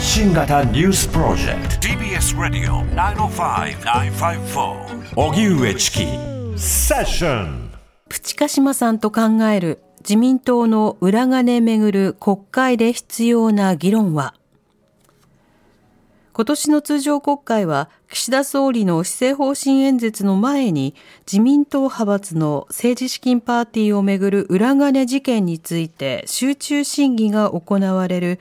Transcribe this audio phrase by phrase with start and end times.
[0.00, 1.88] 発信型ニュースプロジェクト。
[1.88, 2.82] TBS ラディオ
[3.28, 6.06] 905-954おぎゅうえちき
[6.56, 7.70] セッション
[8.08, 9.22] プチカシマさんと考
[9.52, 14.32] える自民党の裏金めぐる国会で必要な議論は。
[16.32, 20.94] 今年の通常国会は岸田総理の施政方針演説の前に
[21.30, 28.40] 自民党派閥の政治資金パーティーをめぐる裏金事件について集中審議が行われる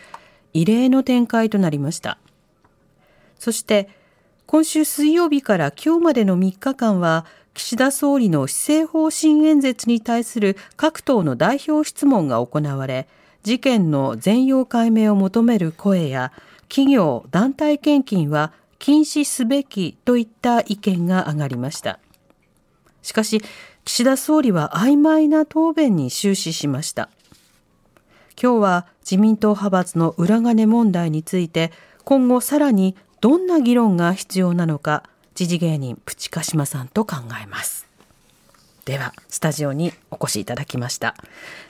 [0.54, 2.18] 異例の展開となりました
[3.38, 3.90] そして
[4.46, 13.08] 今週水曜日から今日までの3日間は岸田総理の施政方針演説に対する各党の代表質問が行われ
[13.44, 16.32] 事件の全容解明を求める声や
[16.70, 22.00] 企業、団体献金は禁止すべきといった意見が上がりました。
[23.02, 23.42] しかし、
[23.86, 27.10] 岸田総理は曖昧な答弁に終始しました。
[28.42, 31.74] 今日は自民党派閥の裏金問題について、
[32.06, 35.04] 今後さらにどんな議論が必要なのか、
[35.36, 37.86] 時事芸人プチカシマさんと考えます。
[38.86, 41.16] ではスタジオにお越しいただきました。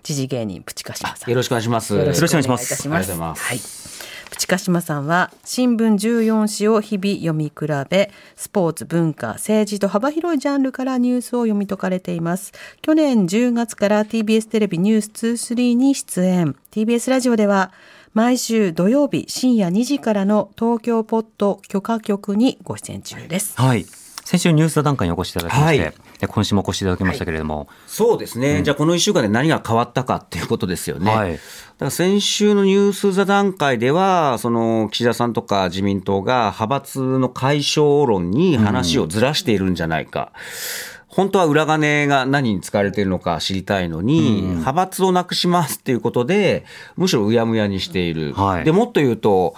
[0.03, 1.29] 時事芸人プチカシマさん。
[1.29, 1.95] よろしくお願いします。
[1.95, 3.41] よろしくお願いいたします。
[3.41, 3.98] はい
[4.29, 12.53] プチカシマさんは新聞14紙を日々読み比べスポーツ文化政治と幅広いジャンルからニュースを読み解かれています。
[12.81, 16.55] 去年10月から TBS テレビニュース23に出演。
[16.71, 17.71] TBS ラジオでは
[18.13, 23.59] 毎週土曜日深夜2時からの東京ポッド許可局にご出演中です。
[23.59, 23.85] はい。
[24.29, 25.93] 先週ニュース座談会にお越しいただきまして、はい、
[26.27, 31.11] 今週もお越しいただきましたけれども、はい、そうですね、うん、じゃあこの1週間で何が変わったかっていうことですよね。
[31.11, 31.41] はい、だか
[31.85, 40.31] ら先週のニュース座談会では、その岸田さんとか自民党が派閥の解消論に話をずらしているんじゃないか。
[40.35, 46.65] うん本当は裏金が何に使われているのか知りたいのに、うん、派閥をなくしますっていうことで、
[46.97, 48.33] むしろうやむやにしている。
[48.33, 49.55] はい、でもっと言うと、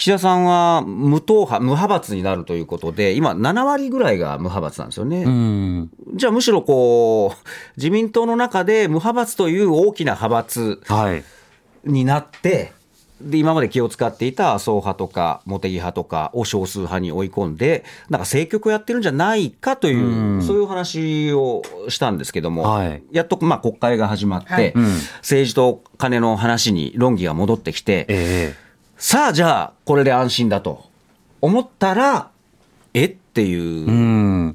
[0.00, 5.88] 岸田さんは無党派、無派閥になるということで、今、7割ぐらいが無派閥なんですよね。
[6.14, 10.80] じゃあ、むしろこう、自民党の中で無派閥という大きな派閥
[11.84, 12.72] になって、はい
[13.20, 24.72] で今まで気を使っていた麻生派とか茂木派とかを少数派に追い込んで、なんか政局をやってるんじゃないかという、うそういう話をしたんですけども、はい、やっとまあ国会が始まって、はい、
[25.18, 28.69] 政治と金の話に論議が戻ってきて、えー
[29.02, 30.84] さあじゃあこれで安心だと
[31.40, 32.30] 思ったら
[32.92, 33.06] え？
[33.06, 34.54] っていう。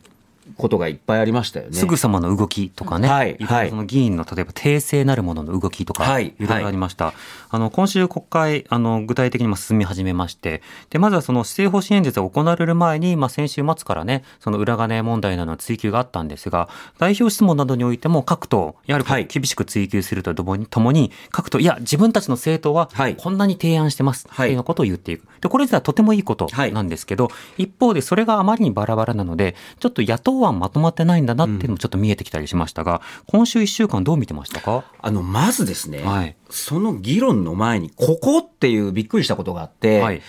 [0.57, 1.73] ことがいっぱいありましたよね。
[1.73, 6.47] すぐさまの動きとかね、はい、はい、その議員の例えば訂正なるものの動きとか、はい、い。
[6.47, 7.05] ろいろありました。
[7.05, 7.16] はい、
[7.49, 25.27] あの今週国会あの具体的にも進み始めまして、でまずはその施政方針演説が行われる前に、まあ先週末からね、その裏金問題などの追及があったんですが、代表質問などにおいても各党やはり厳しく追及するとともに、ともに各党いや自分たちの政党はこんなに提案してますっていうことを言っていく。
[25.41, 40.22] でこれ自体はとてもいいことなんですけど、一方でそれがあまりにバラバラなので、ちょっと野党案まとまってないんだなっていうのもちょっと見えてきたりしましたが、今週1週間どう見てましたかあの、まずですね、はい、その議論の前に、ここっていうびっくりしたことがあって、はい、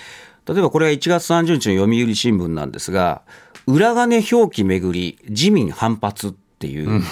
[0.46, 3.22] 例えばこれは1月30日の読売新聞なんですが、
[3.66, 7.02] 裏金表記めぐり、自民反発っていう、うん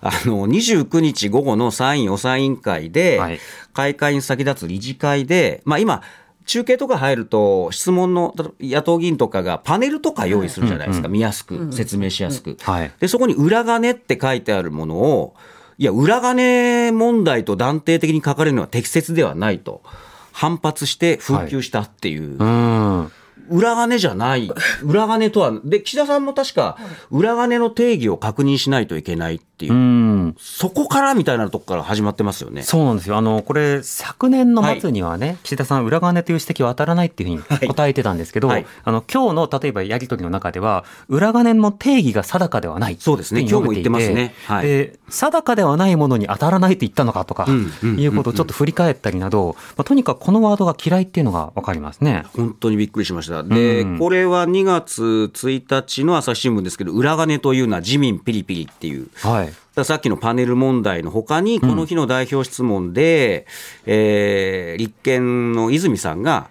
[0.00, 3.40] あの、29日午後の参院予算委員会で、
[3.72, 6.02] 開会に先立つ理事会で、まあ今、
[6.48, 12.56] 中継とか入ると、質問の野党議員とかがパネルとか用意するじゃないですか、見やすく、説明しやすく。
[12.98, 15.34] で、そこに裏金って書いてあるものを、
[15.76, 19.82] いや、裏金問題と断定的に書かれるのは適切ではないと、
[20.32, 22.38] 反発して紛糾したっていう。
[22.38, 23.18] はい
[23.50, 24.50] 裏金じゃない。
[24.82, 26.78] 裏金とは、で、岸田さんも確か、
[27.10, 29.74] 裏金の定義を確認しないといけないっていう、
[30.28, 32.62] うそこからみたいなとこから始まってますよね。
[32.62, 33.16] そうなんですよ。
[33.16, 43.40] あの、これ、昨年の末にはね、はい、岸田さん、裏金という指摘は当たらないっていうふうに答えてたんですけど、はい、あの、今日の、例えばやり取りの中では、裏金の定義が定かではないそうですね。
[43.40, 44.34] 今日も言ってますね。
[44.46, 47.46] はい、で、定かではないものに当たらないと言ったのかとか、
[47.82, 52.24] いうことをちょっと振り返ったりなど、まあ、とにかくこのワードが嫌いっていうのがわかりますね。
[52.36, 53.27] 本当にびっくりしました。
[53.42, 59.08] で、これは2月1日の朝日新聞ですけど、裏金というのは自民ピリピリっていう。
[59.16, 59.84] はい。
[59.84, 63.46] さっきのパネル問題のほかに、この日の代表質問で、
[63.86, 66.50] うん、えー、立憲の泉さんが、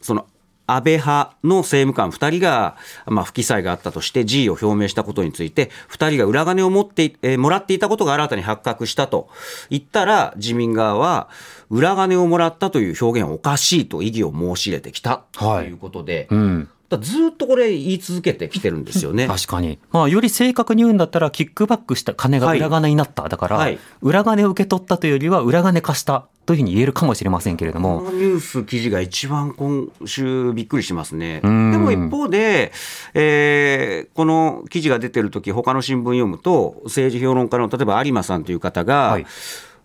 [0.00, 0.26] その
[0.66, 2.76] 安倍派の政務官2人が、
[3.06, 9.28] まあ、不記載があったとして辞意を表明したことについて、2人が裏金を持って、えー、もらっていたことが新たに発覚したと
[9.70, 11.28] 言ったら、自民側は、
[11.70, 16.38] 裏金をもらったという表現はおかしいと異議を申し入れてきたということで、はい。
[16.38, 16.68] うん。
[16.98, 19.26] ずっとこれ言い続けてきてるんですよね。
[19.28, 19.78] 確かに。
[19.92, 23.22] まあ、より正確に言うんだったら、キックバックした金が裏金になった。
[23.22, 28.00] はい、だから、はい、裏金を受け取ったというよりは、裏金貸したというふうに言えるかもしれませんけれども。
[28.00, 31.40] このニュース記事が一番今週びっくりしますね。
[31.42, 32.72] でも一方で、
[33.14, 39.26] えー、この記事が出てる時他の新聞読むと、政治評論家の例えば有馬さんという方が、はい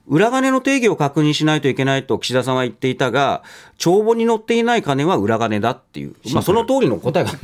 [0.09, 3.43] 裏金の定義を確認しないといけないと岸田さんは言っていたが、
[3.77, 7.31] 帳簿に載っていない金は裏金だっていう、まあ、その通りの答えが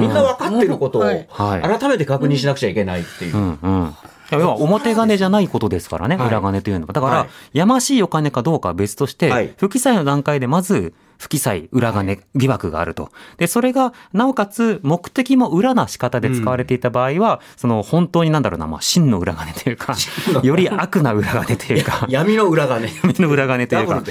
[0.00, 3.36] みんな分かってることを改めて確認しなくちゃいけないっていう。
[3.36, 3.94] うんうん。
[4.32, 6.92] 要は表金じゃないことですからね、裏金というのは。
[6.94, 13.10] だから、やましいお金かどうかは別として、不記載の段階でまず、不記載、裏金、疑惑があると。
[13.38, 19.94] で、それが、なおかつ、目的も裏な仕方で使われていた場合は、うん、その、本当になんだろうな、まあ、真の裏金というか、
[20.42, 22.88] より悪な裏金というか、 闇の裏金。
[23.02, 24.02] 闇の裏金というか、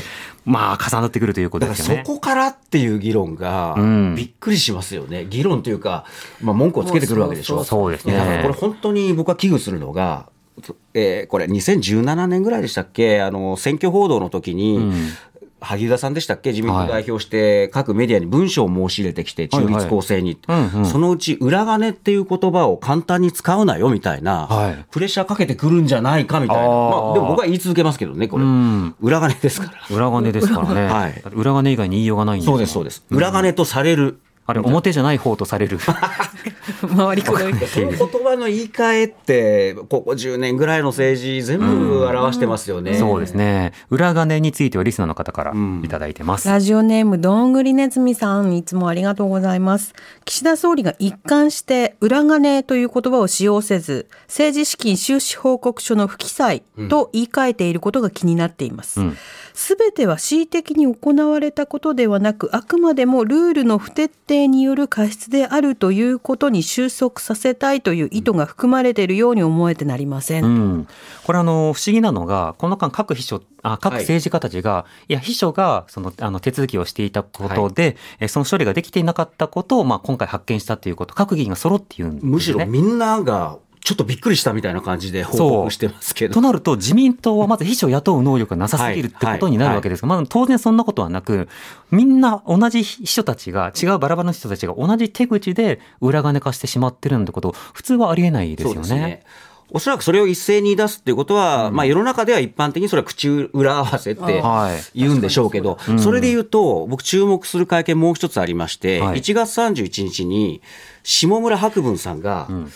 [0.46, 2.04] まあ、重なってくるということですよね。
[2.06, 3.76] そこからっていう議論が、
[4.16, 5.26] びっくりしますよね。
[5.30, 6.06] 議論というか、
[6.42, 7.64] まあ、文句をつけてくるわけでしょ。
[7.64, 8.40] そうですね。
[8.42, 10.28] これ本当に僕は危惧するのが、
[10.94, 13.22] えー、これ2017年ぐらいでしたっけ？
[13.22, 14.94] あの選挙報道の時に、うん、
[15.64, 20.38] 萩生田さんでしたっけ、自民党代表して、各メディアに文書を申し入れてきて、中立公正に、
[20.92, 26.70] そのうち裏金っていう言葉を簡単に使うなよみたいな、はい、プレッシャーかけてくるんじゃないかみたいな、まあ、
[27.14, 28.44] でも僕は言い続けますけどね、これ、
[29.02, 29.96] 裏金ですから。
[29.96, 34.20] 裏金ですからね、はい、裏金以外に言いようがないんですそうです、そうです、裏金とされる。
[34.46, 35.80] あれ、表じゃない方とされる。
[36.96, 37.54] 回りくどい。
[37.68, 42.96] その言葉の言い換えって、ここ10年ぐらいの政治、全部表してますよね。
[42.96, 43.74] そうですね。
[43.90, 45.54] 裏金についてはリスナーの方から
[45.84, 46.48] いただいてます。
[46.48, 49.94] ラジオネーム、どんぐりねずみさん、いつもありがとうございます。
[50.26, 58.94] 岸田総理が一貫して、裏金という言葉を使用せず、政治資金収支報告書の不記載と言い換えていることが気になっています。
[58.94, 59.02] す、
[59.78, 70.46] べ、ては恣意的に行われたことではなく、あくまでもルールの不徹底定による過失であるということに収束させたいという意図が含まれているように思えてなりません。
[70.46, 70.88] うん、
[71.26, 86.34] これあの不思議なのがこの間各秘書あ各政治家たちが、はい、いや秘書がそのあの手続きをしていたことで、はい、その処理ができていなかったことをまあ今回発見したということ各議員が揃って言うんです、ね、むしろみんながちょっとびっくりしたみたいな感じで報告してますけど。
[86.34, 90.18] となると、自民党はまず秘書を雇う能力がなさすぎるってことになるわけですが、はい。
[90.18, 91.50] はい、まず当然そんなことはなく、
[91.92, 98.96] みんな同じ秘書たちが、違うバラバラの人たちが同じ手口で裏金化してしまってるなんてこと、普通はありえないですよね。
[98.96, 99.24] ね。
[99.70, 104.44] おそらくそれを一斉に出すっていうことは、うん、まあ世の中では一般的にそれは口裏合わせって
[104.94, 110.62] 言うんでしょうけど、それで言うと、僕注目する会見もう一つありまして、はい、1月31日に
[111.04, 112.72] 下村博文さんが、うん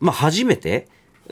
[0.00, 0.88] まあ、初めて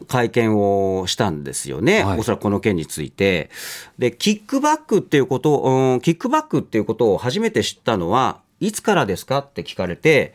[0.06, 3.50] 会見をしたんですよね、はい、おそらくこの件について。
[3.99, 10.35] で、キックバックっていうことを、うん、キックバックっていうことを初めて知ったのは、いつからですかって聞かれて、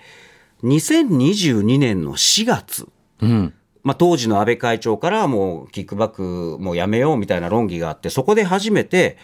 [0.64, 2.88] 2022年の4月。
[3.22, 3.54] うん。
[3.84, 9.18] まあ、当時の安倍会長からもうキックバックもうやめようみたいな論議があって、そこで初めて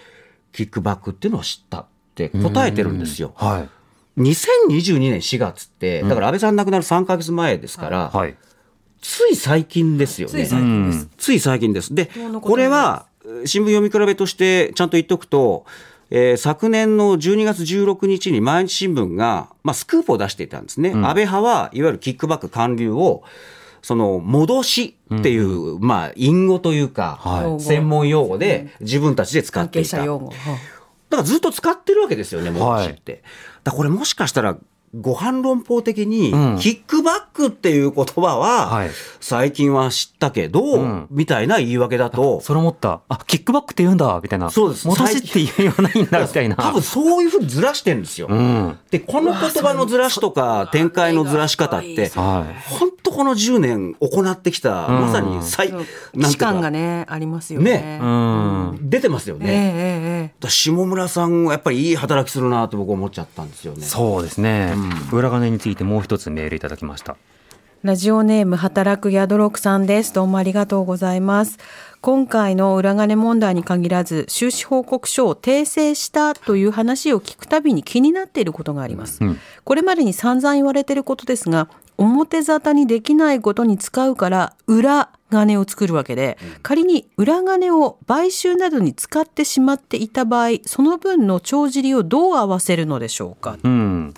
[0.52, 1.86] キックバックっていうのを知ったっ
[2.16, 3.32] て答えてるんですよ。
[3.36, 3.66] は
[4.18, 8.36] い、2022年4月って、だから安倍さん亡くなる3か月前ですから、はい、
[9.02, 10.34] つい最近ですよね。
[10.34, 11.10] つい最近です。
[11.18, 11.96] つい最近です。
[11.96, 12.10] で、
[12.42, 13.06] これは、
[13.46, 15.66] 新聞読み比べとしてちゃんと言っておくと、
[16.12, 20.90] えー、昨年の12月16日に毎日新聞が、まあ、スクープを出していたんですね。
[20.90, 23.24] うん、安倍派はいわゆるキックバック還流を、
[23.82, 29.98] その、戻しっていう、うん、まあ、隠語というか、はい、専門用語で自分たちで使っていた。
[30.00, 30.08] だ
[31.18, 33.12] からずっと使ってるわけですよね、戻しって。
[33.12, 33.22] はい、
[33.66, 34.58] だこれもしかしたら、
[34.94, 38.88] ご反論法的に、キックバックっていう言葉は、
[39.20, 40.62] 最近は知ったけど、
[41.10, 42.42] みたいな言い訳だと。
[42.42, 43.02] それ思った。
[43.08, 44.50] あ、キックバックって言うんだ、みたいな。
[44.50, 44.88] そうです。
[44.88, 46.56] 戻しって言わないんだ、みたいな。
[46.56, 48.28] 多分そういうふうにずらしてるんですよ。
[48.92, 52.58] で、この言葉のずらしとか、展開のずらし方って、本
[53.02, 55.74] 当この10年行ってきた、まさに最、
[56.14, 57.70] なん感がね、ありますよね。
[57.70, 58.00] ね。
[58.82, 60.34] 出てますよね。
[60.48, 63.84] 下村さんはやっぱりいい働きするなと僕思っちゃったんですよね。
[63.84, 64.74] そうですね。
[65.12, 67.18] 裏金についてもう一つメールいただきました。
[67.82, 70.14] ラジオネーム働く宿六さんです。
[70.14, 71.58] どうもありがとうございます。
[72.02, 81.68] 今回の裏金問題に限らず収支報告書を訂正したという話を聞くたびに気になっていることがあります、うん、これまでに散々言われていることですが
[81.98, 94.14] 表沙汰にできないことに使うから裏金を作るわけで、仮に裏金を買収などに使ってしまっていた場合その分の帳尻をどう合わせるのでしょうか、うん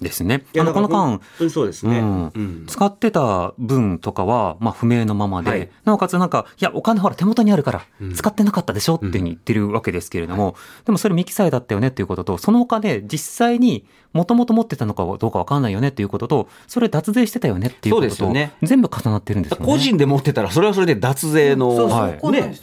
[0.00, 0.44] ですね。
[0.58, 2.32] あのこの間、そうですね、うん。
[2.34, 7.82] うん、使ってた分とかは、まあ、不明のままで、はい、なおかつなんか、いや、お金ほら手元にあるから、
[8.14, 19.66] 使ってなかったでしょって言ってるわけですけれども、でもそれ未記載だったよねっていうことと、そのお金、実際にもともと持ってたのかどうかわかんないよねっていうことと、それ脱税してたよねっていうことと、ね、全部重なってるんですよね。
[19.66, 22.54] 個人で持ってたら、それはそれで脱税の、そうそうはい、ね。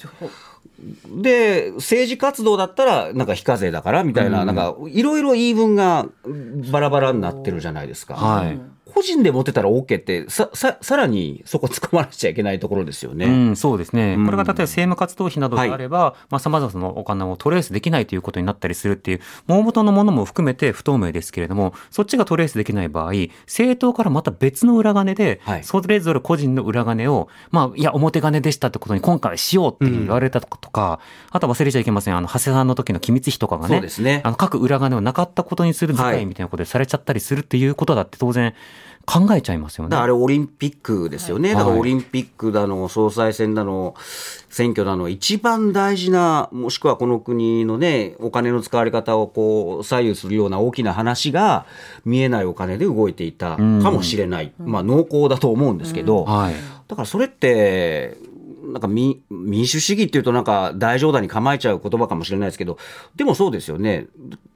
[1.08, 6.08] で、政治活動だったら、なんか非課税だからみたいな、なんか、いろいろ言い分が
[6.72, 8.16] バラバラになってるじゃないですか。
[8.16, 8.60] はい。
[8.96, 13.26] 個人で持ってたら OK ってさ、さ、さらにそこ使わなくちゃいけないところですよね。
[13.26, 14.16] うん、そうですね。
[14.26, 23.12] これが例えば政務活動費などであれば、はい、まあ、様々なお金をトレースできないということになったりするっていう、大元のものも含めて不透明ですけれども、そっちがトレースできない場合、
[23.48, 32.16] 政党からまた別の裏金で、はい、それぞれ個人の裏金を、まあ、いや、表金でしたってことに今回しようって言われたとか、うん、あと忘れちゃいけません。
[32.16, 34.22] あの、長谷さんの時の機密費とかがね、そうですね。
[34.24, 38.54] あの、各裏金をなかったことにする図解みたいなことでされちゃったりするっていうことだって当然、
[39.06, 39.96] 考えちゃいますよね。
[39.96, 41.54] あれオリンピックですよね。
[41.54, 43.96] だからオリンピックだの、総裁選だの、
[44.50, 51.66] 選挙だの、一番大事な、もしくはこの国のね、お金の使われ方をこう、左右するような大きな話が、
[52.04, 54.54] 見えないお金で動いていたかもしれない。
[54.58, 56.26] まあ濃厚だと思うんですけど、
[56.88, 58.18] だからそれって、
[58.76, 59.24] なんか民
[59.66, 62.78] 主主義っていうとなんか大冗談に構えちゃう言葉かもしれないですけど、
[63.16, 64.08] でもそうですよね。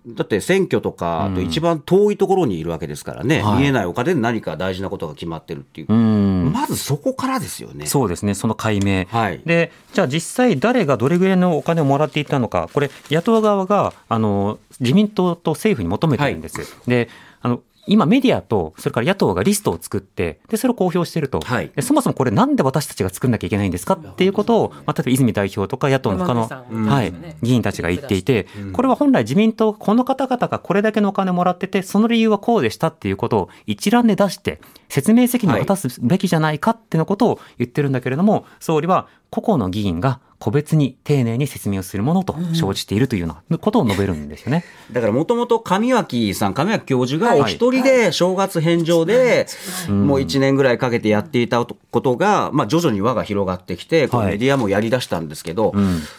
[0.08, 7.86] だって選挙とかと一番遠いところにいるわけですからね、うん、見えないお金で何か大事なことが決まってるっていう、まずそこからですよね。
[7.86, 9.06] そうですね、その解明。
[9.06, 16.60] はい、で、じゃあ実際誰がどれぐらいのお金をもらっていたのか、これ野党側があの自民党と政府に求めてるんです。
[16.60, 17.10] はい、で
[17.42, 21.40] あの今メディアと、それから野党がリストを作って、で、それを公表していると。
[21.42, 26.48] はい、そもそもこれなんで私たちが作んなきゃいけないんですかっていうことを、まあ、例えば泉代表とか野党の他の、
[26.88, 44.64] はい、議員たちが言っていて、これは本来自民党、この方々がこれだけのお金もらってて、その理由はこうでしたっていうことを一覧で出して、説明責任を果たすべきじゃないかっていうことを言ってるんだけれども、総理は個々の議員が個別に丁寧に説明をするものと承知しているというようなことを述べるんですよね。
[44.92, 49.48] だからもともと上脇さん、上脇教授がお一人で正月返上で、
[49.90, 55.74] もう1年ぐらいかけてやっていたことが、まあ徐々に輪が広がってきて、メディアもやり出したんですけど、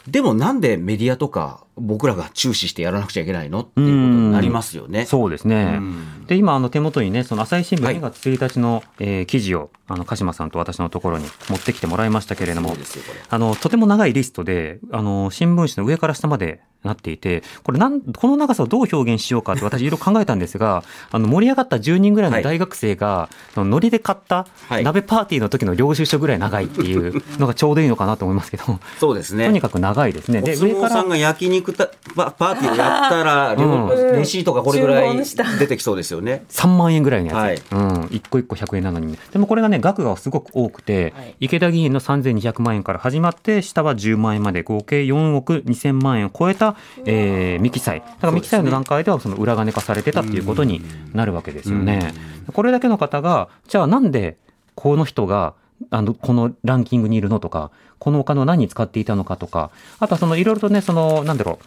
[0.07, 3.61] でもなんでメディアとか僕らが注視してやらなくちゃいけないの？
[3.61, 5.03] っていうことになりますよね。
[5.03, 5.81] うそうですね。
[6.27, 12.77] で、今、あの手元にね、その朝日新聞2月1日の、はい、えー、記事を、あの、鹿島さんと私のところに持ってきてもらいましたけれども、
[13.29, 20.83] あの、とても長いリストで、あの、新聞紙の上から下までなっていて、これなん、この長さをどう表現しようかって私いろいろ考えたんですが、
[21.13, 24.47] あの、盛り上がった10人ぐらいの大学生が、はい、ノリで買った
[24.83, 29.47] 鍋パーティーの時の領収書ぐらい長いっていうのがちょうどいいのかなと思いますけど、そうですね。
[29.47, 30.41] とにかく長いですね。
[30.41, 30.91] で、上から。
[30.91, 35.17] さんが焼肉たパパーティーをやったら、うん、レシートがこれぐらい
[35.59, 36.45] 出てきそうですよね。
[36.49, 37.37] 3万円ぐらいのやつ。
[37.37, 38.09] はい、うん。
[38.11, 39.19] 一個一個100円なのに、ね。
[39.33, 48.00] でもこれがね、額がすごく多くて、はい、池田議員の3200万円から始まって、下は10万円まで合計4億2000万円を超えた、えーえー、未記載。
[48.00, 52.12] だから未記載の段階ではその裏金化されてたっていうことになるわけですよね。
[52.53, 54.37] これだけの方が、じゃあなんで
[54.75, 55.55] この人が
[55.91, 61.61] あの、このランキングにいるのとか、このお金を何に使っていたのかとか、あとはそのいろいろとね、その、なんだろ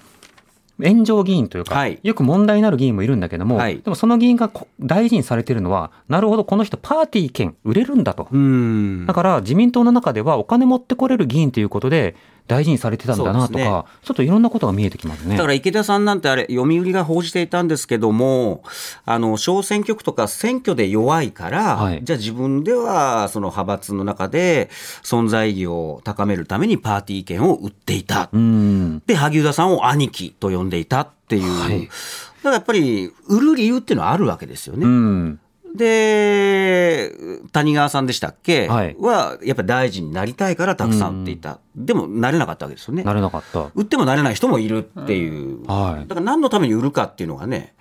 [0.80, 8.28] う、炎上議員というか、はい、よく問題になる議員もいるんだけども、はい、でもその議員が大事にされているのは、なるほど、この人パーティー券売れるんだと。
[9.06, 12.16] だから自民党の中ではお金持ってこれる議員ということで、
[12.48, 13.66] 大事にされてたんだなとか、ね、
[14.04, 15.38] ちょっといろんなことが見えてきますね。
[15.38, 18.64] だから池田さんなんてあれ、読売が報じていたんですけども、
[19.06, 24.70] あの、小選挙区とか選挙で弱いから、はい、じゃあ自分ではその派閥の中で
[25.04, 28.30] 存在意義を高めるためにパーティー券を売っていた。
[29.08, 31.60] で、萩生田さんを兄貴と呼んでいたっていう。
[31.60, 31.94] はい、だか
[32.44, 35.38] らやっぱり、売る理由っていうのはあるわけですよね。
[35.76, 37.12] で、
[37.52, 41.60] 谷川さんでしたっけ、はい、は、やっぱり大臣になりたいからたくさん売っていた。
[41.76, 43.04] でも、なれなかったわけですよね。
[43.04, 43.72] なれなかった。
[43.74, 45.62] 売ってもなれない人もいるっていう。
[45.62, 46.08] うん、はい。
[46.08, 47.74] だから何のために売るかっていうのがね、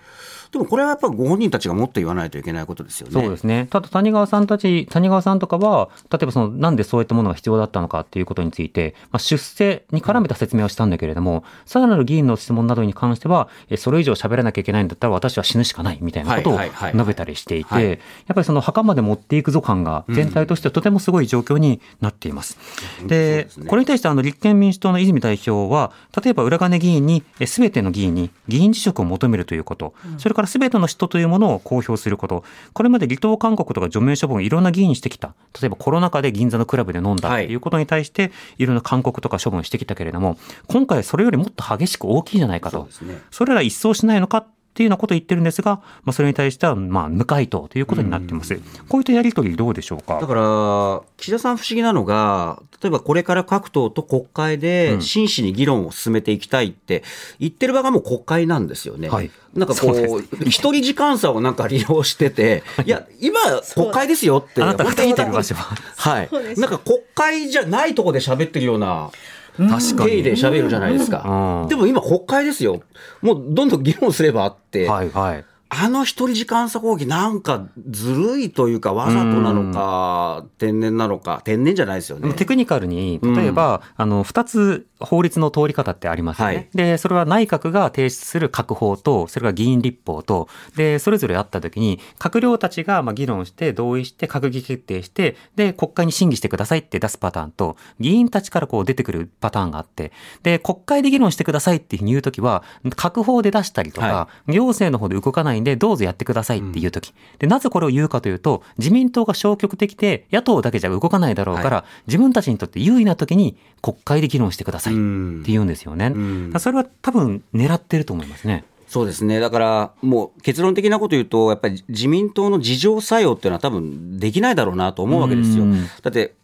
[0.52, 3.12] でもこれはやっぱりご本人たちがもっと言わないといけないことですよね。
[3.14, 3.68] そうですね。
[3.70, 16.58] ただ谷川さんたち、谷川さんとかは、例えばその、なんでそういったものが必要だったのかっていうことについて、まあ、出世に絡めた説明をしたんだけれども、さらなる議員の質問などに関しては、それ以上喋らなきゃいけないんだったら私は死ぬしかないみたいなことを
[16.92, 17.98] 述べたりしていて、やっ
[18.34, 22.58] ぱりその墓まで持っていくぞ感が全体としてとてもすごい状況になっています。
[23.00, 25.92] うん、で、ね、これに対してあの立憲民主党の泉代表は、
[26.22, 32.44] 例えば裏金議員に、すべての議員に議員辞職を求めるということ、それからすべての人というものを公表すること。
[32.72, 35.34] これまで離党勧告とか除名処分をいろんな議員にしてきた。
[35.60, 42.88] 例えばコロナ禍で銀座のクラブで飲んだっていうことに対して、いろんな勧告とか処分してきたけれども、今回それよりもっと激しく大きいじゃないかと。
[42.90, 48.58] そ、ね,、れら一掃しないのかっっていうようなことを言ってるんですが、まあ、それに対しては、まあ、無回答ということになってます。
[48.88, 50.18] こういったやり取りどうでしょうか？
[50.18, 57.04] だから、岸田さん不思議なのが、例えばこれから各党と国会で真摯に議論を進めていきたいって
[57.38, 59.10] 言ってる場がもう国会なんですよね。
[59.10, 63.40] はい、なんかこう、一人時間差をなんか利用してて、いや、今、
[63.74, 64.62] 国会ですよって。
[64.62, 65.76] あなたが聞いてる場所は。
[65.96, 66.30] はい。
[66.58, 69.10] なんか国会じゃないところで喋ってるような。
[69.56, 70.22] 確かに。
[70.22, 71.66] で喋るじゃないですか。
[71.68, 72.82] でも今国会ですよ。
[73.20, 74.88] もうどんどん議論すればあって。
[74.88, 75.44] はいはい。
[75.74, 82.34] あの一人時間差攻撃なんかずるいというかわざとなのか天然なのか天然じゃないですよね。
[82.34, 100.12] テクニカルに例えば、うん、あの二つ法律の通り方ってありますよね、はい、でそれは内閣が提出する閣法とそれから議員立法とでそれぞれあった時に閣僚たちがまあ議論して同意して閣議決定してで国会に審議してくださいって出すパターンと議員たちからこう出てくるパターンがあって
[100.42, 116.12] で国会で議論してくださいっていうふうに言う時は閣法で出したりとか、はい、行政の方で動かないんで、どうぞやってくださいっていうとき、で、なぜこれを言うかというと、自民党が消極的で、野党だけじゃ動かないだろうから、はい、自分たちにとって優位なときに国会で議論してくださいって言うんですよね。
[116.58, 118.64] それは多分狙ってると思いますね。
[118.92, 119.40] そうですね。
[119.40, 125.64] だから、もう結論的なこと言うと、やっぱり自民党の自浄作用っていうのは多分できないだろうなと思うわけですよ。
[126.02, 126.34] だって、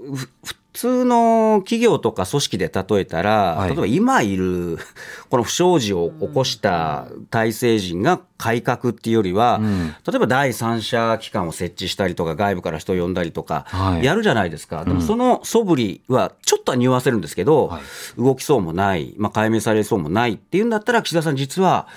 [0.73, 4.79] 普通の企業とか組織で例えたら、はい、例えば今いる
[5.31, 13.67] この不祥事を起こした体制人が改革っていうよりは、うん、例えば第三者機関を設置したりとか、外部から人を呼んだりとか、
[14.01, 14.77] やるじゃないですか。
[14.77, 21.89] はい、でもその素振りはちょっとは匂わせるんですけど、はい、動きそうもない、まあ、解明されそうもないっていうんだったら、岸田さん実は、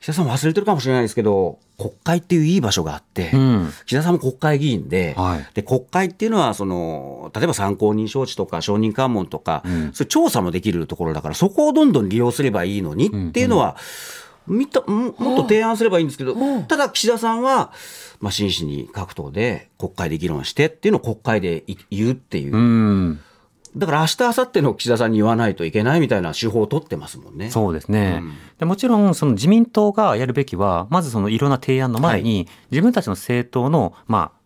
[0.00, 13.76] 岸田さん忘れてるかもしれないですけど、国会っていういい場所があって、うん、岸田さんも国会議員で、はい、で国会っていうのはその、例えば参考人招致とか承認喚問とか、うん、それ調査もできるところだから、そこをどんどん利用すればいいのにっていうのは、
[14.46, 17.72] みたもっと提案すればいいんですけど、ただ岸田さんは、
[18.20, 22.56] まあ、真摯に各党で国会で議論してっていうのを国会で言うっていう。
[22.56, 23.20] うん
[23.76, 27.50] だから明日、明後日の岸田さんに言わないといけないみたいな手法を取ってますもんね。
[27.50, 28.18] そうですね。
[28.20, 34.39] うん、でもちろん、その自民党がやるべきは、まずそのいろんな提案の前に、自分たちの政党の、まあ、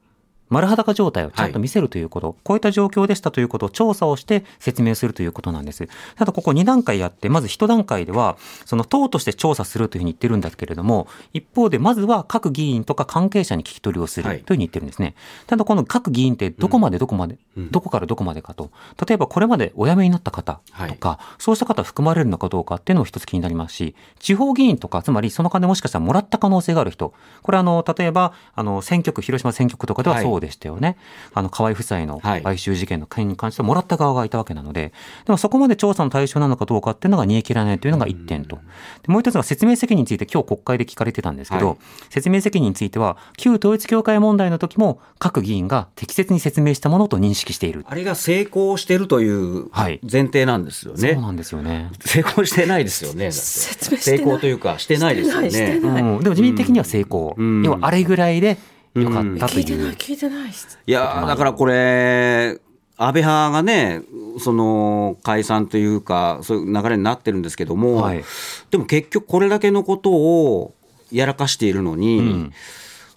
[0.49, 5.89] 丸裸状態をちゃんと見せるということ、はい、こういった状況でしたということを調査をして説明するということなんです。
[6.17, 15.07] ただここ2段階やって、まず1段階では、その党として調査するというふうに言ってるんだけれども、一方でまずは各議員とか関係者に聞き取りをするというふうに言ってるんですね。
[15.07, 15.15] はい、
[15.47, 18.71] ただこの各議員ってどこまでどこまで、うん、どこからどこまでかと、
[19.07, 30.97] 例えばこれまでお辞めになった方とか、はい、そうした方含まれるのかどうかっていうのも一つ気になりますし、地方議員とか、つまりその金もしかしたらもらった可能性がある人、これあの、例えば、あの、選挙区、広島選挙区とかではそうでしたよね。
[31.33, 34.93] あの河合夫妻の買収事件の件に関してもらった側がいたわけなので、
[35.25, 38.57] でもそこまで調査の対象なのかどうかっていうのが煮え切らないというのが1点と。
[39.03, 41.77] でもう一つが説明責任について今日国会で聞かれてたんですけど、はい、
[42.11, 47.85] 説明責任については、旧統一教会問題の時も各議員が適切に説明したものと認識している。
[47.89, 51.09] あれが成功してるという前提なんですよね。
[51.09, 51.91] はい、そうなんですよね。
[52.01, 53.31] 成功してないですよね。
[53.33, 55.81] 成功というかしてないですよね。
[55.83, 57.35] うん、でも自民的には成功。
[57.37, 58.59] うん、要はあれぐらいで
[58.95, 59.63] よかったという。
[59.63, 60.51] 聞いてない、聞いてない。
[60.51, 62.61] いや、だからこれ、
[62.97, 64.03] 安倍派がね、
[64.39, 68.25] その解散というか、そういう流れになってるんですけども、はい、
[68.71, 70.75] でも結局、これだけのことを
[71.11, 72.53] やらかしているのに、うん、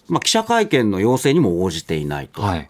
[0.08, 2.42] まあ、記者会見の要請にも応じていないと。
[2.42, 2.68] はい、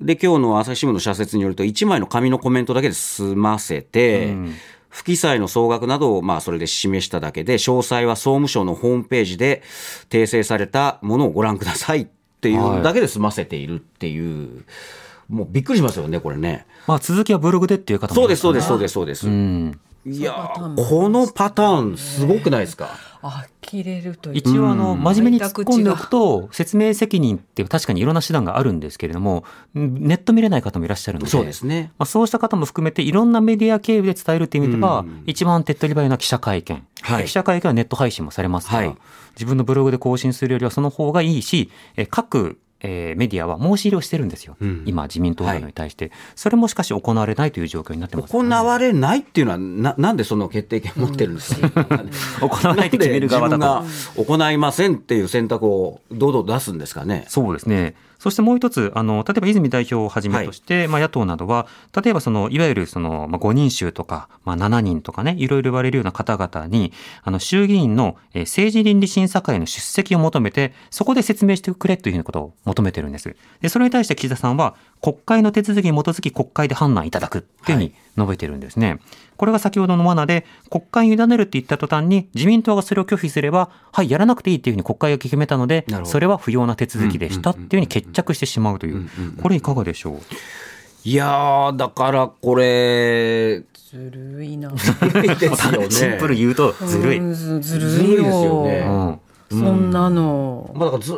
[0.00, 4.54] で、今日の朝日新聞の社説によると、1枚の紙のコメントだけで済ませて、うん
[4.94, 9.62] 不記載の総額などをまあそれで示しただけで、詳細は総務省のホームページで
[10.08, 12.06] 訂正されたものをご覧くださいっ
[12.40, 14.54] ていうだけで済ませているっていう。
[14.54, 14.64] はい
[15.28, 16.66] もうびっくりしますよね、これね。
[16.86, 19.26] まあ続きはブログでっていう方も、そうです、そうです、そうです、そうです。
[19.26, 22.90] うん、いやこのパターンすごくないですか？
[23.22, 31.30] あ切れると一応あの真面目に突っ込んでおくと説明責任って確かにいろんな手段があるんですけれどもネット見れない方もいらっしゃるので。
[31.30, 38.96] そうですね、まあ、そうした方も含めていろんなメディア経由で伝えるっていう意味では、一番手っ取り早いのは記者会見、はい、記者会見はネット配信もされますから、はい、
[39.36, 41.70] 自分のブログで更新するよりはその方がいいし
[42.10, 51.70] 各えー、メディアは申し入れをしてるんですよ、うん、今、自民党などに対して、はい、それもしかし行われないという状況になってます、ね、行われないっていうのはな、なんでその決定権を持ってるんですか、
[52.40, 54.22] 行わないと決める側だと。
[54.22, 57.24] 行いませんっていう選択を堂々出すんですかね？
[57.28, 73.36] そうですねそしてもう一つ、あの、例えば泉代表をはじめとして、はい、まあ野党などは、例えばその、いわゆるその、まあ5人衆とか、まあ7人とかね、いろいろ言われるような方々に、あの、衆議院の政治倫理審査会の出席を求めて、そこで説明してくれというふうなことを求めてるんです。
[73.60, 78.98] で、それに対して岸田さんは、国会の手続きに基づき国会で判断いただくっていうふうに述べてるんですね。
[79.36, 89.08] これが先ほどの罠で、国会に委ねるって言った途端に、自民党がそれを拒否すれば、はい、やらなくていいっていうふうに国会が決めたので、それは不要な手続きでしたっていうふうに決着してしまうという、
[89.42, 90.18] これいかがでしょう？
[91.06, 94.72] いやだからこれ、ずるいな。
[94.78, 97.20] シンプル言うとずるい。
[97.34, 98.84] ずるいですよね。
[98.86, 99.20] うん
[99.60, 101.16] そんなの、まあ、だからずっ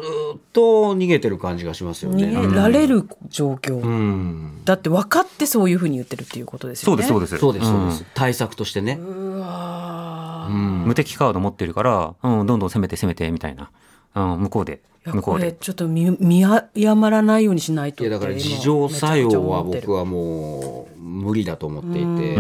[0.53, 2.25] と逃げてる感じがしますよね。
[2.25, 7.03] 逃げられる状況、うん、だって分かってそういうふうに言ってるっていうことですよね。
[7.05, 7.66] そうですそうです。
[7.66, 8.99] そうです、対策としてね。
[9.01, 13.70] うわ、無敵カード持ってるから、うん、どんどん攻めて攻めてみたいな、
[14.14, 14.81] うん、向こうで。
[15.07, 15.53] 向こうで。
[15.53, 22.37] ちょっと見見誤らないようにしないといやだから自浄作用は僕はもう無理だと思っていて、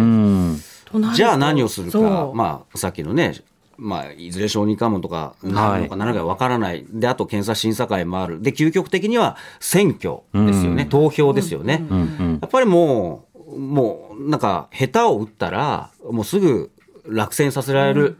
[1.14, 2.32] じゃあ何をするか。
[2.34, 3.34] まあさっきのね
[3.78, 11.98] まあ、いずれ承認喚問とかなるのかなるのか分からない、はい、であと検査審査会もある、で究極的には選挙ですよね、うん、投票ですよね、うん。
[11.98, 16.70] うん、やっぱりもう、もうなんか、下手を打ったら、もうすぐ
[17.06, 18.18] 落選させられる。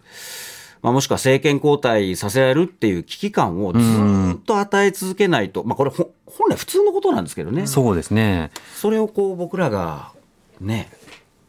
[0.83, 3.79] まあ、もしくは政権交代させられるっていう危機感をず
[4.37, 6.07] っと与え続けないと、まあ、これ本
[6.51, 7.67] 来普通のことなんですけどね。
[7.67, 8.53] そうですね。
[8.77, 10.13] それをこう僕らが
[10.61, 10.93] ね、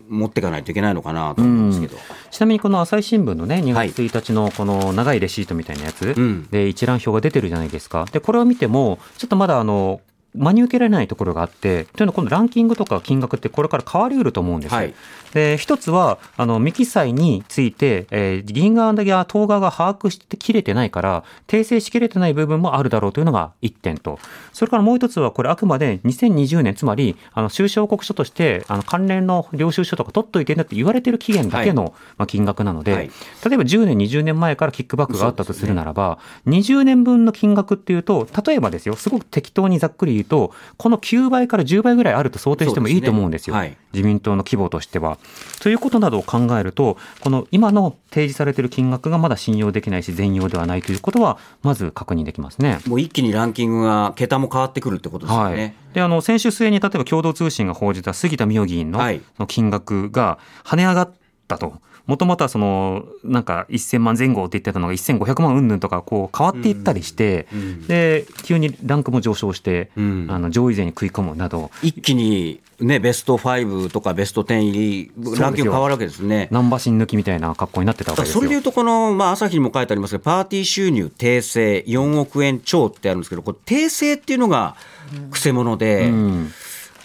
[0.10, 6.16] 持っていかないといけないのかなと思うんですけど、うん、ちなみにこの朝日新聞のね2月1日のこの長いレシートみたいなやつ、
[6.52, 8.06] で一覧表が出てるじゃないですか。
[8.12, 10.02] でこれを見てもちょっとまだあの
[10.38, 14.74] 真に受けられないところがあって、というのは、このランキングとか金額ってこれから変わりうると思うんです。
[14.74, 14.94] はい、
[15.34, 24.20] で一つは、あの未記載について、えー、議員側や党側が把握してきれてないから、訂正しきれてない部分もあるだろうというのが1点と、
[24.54, 33.12] それからもう一つは、これ、あくまで2020年、つまり、あの収支報告書として、あの関連の領収書とか取っといてねって言われてる期限だけの、はい、まあ、金額なので、はい、
[33.46, 43.56] 例えば10年、20年前からキックバックがあったとするならば、ね、20年分の金額っていうと、例えばですよ、すごく適当にざっくり言うと、この9倍から10倍ぐらいあると想定してもいいと思うんですよ。
[43.98, 45.18] 自民党の規模としては。
[45.60, 52.80] ということなどを考えると、この今の提示されている金額がまだ信用できないし、全容ではないということは、まず確認できますね。
[52.88, 55.56] もう一気にランキングが、桁も変わってくるってことですよね。
[55.56, 59.02] はい、で、あの、先週末に例えば共同通信が報じた杉田水脈議員の
[59.48, 61.12] 金額が跳ね上がっ
[61.48, 61.82] たと。
[62.08, 67.48] もともとはそのなんか1000万前後って言ってたのが1500万うんぬんとかこう変わっていったりして、
[67.88, 76.48] で急にランクも上昇して、うん、あの上位勢に食い込むなど一気にね、ベスト5とかベスト10入り、ランキング変わるわけですね。
[76.52, 84.76] ナンバーシン抜きみたいな格好になってたわけですそれでいうと、この、まあ、朝日にも書いてありますが、パーティー収入訂正4億円超ってあるんですけど、これ、訂正っていうのが
[85.32, 86.52] くせ者で、うん。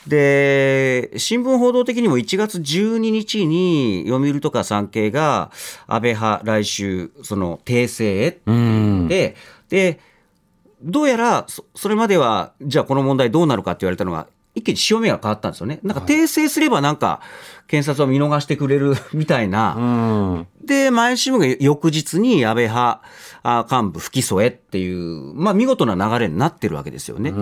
[0.06, 5.52] で、新聞報道的にも1月12日に読売とか産経が
[5.86, 8.40] 安倍派来週、その訂正へ
[9.08, 9.36] で、
[9.68, 10.00] で、
[10.82, 15.80] どうやらそれまでは、じゃあこの問題どうなるかって言われたのが、一気に潮目が変わったんですよね。
[15.82, 17.20] なんか訂正すればなんか、
[17.68, 20.44] 検察は見逃してくれる みたいな。
[20.62, 23.00] で、毎週が翌日に安倍派
[23.70, 27.32] 幹部不起訴へっていう、まあ見事な流れになってるわけですよね。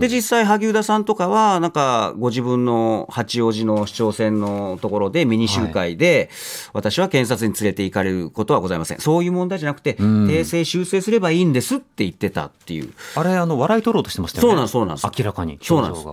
[0.00, 6.28] で、実際萩生田さんとかは、なんかご自分の八王子の市長選のところでミニ集会で、
[6.74, 8.98] 私は検察に連れて行かれることはございません。
[8.98, 12.92] そういう問題じゃなくて、訂正修正すればいいんですって言ってたっていう。
[13.16, 14.50] あれ、あの、笑い取ろうとしてましたよね。
[14.50, 15.08] そうなんそうなんです。
[15.18, 15.58] 明らかに。
[15.62, 16.04] そうなんです。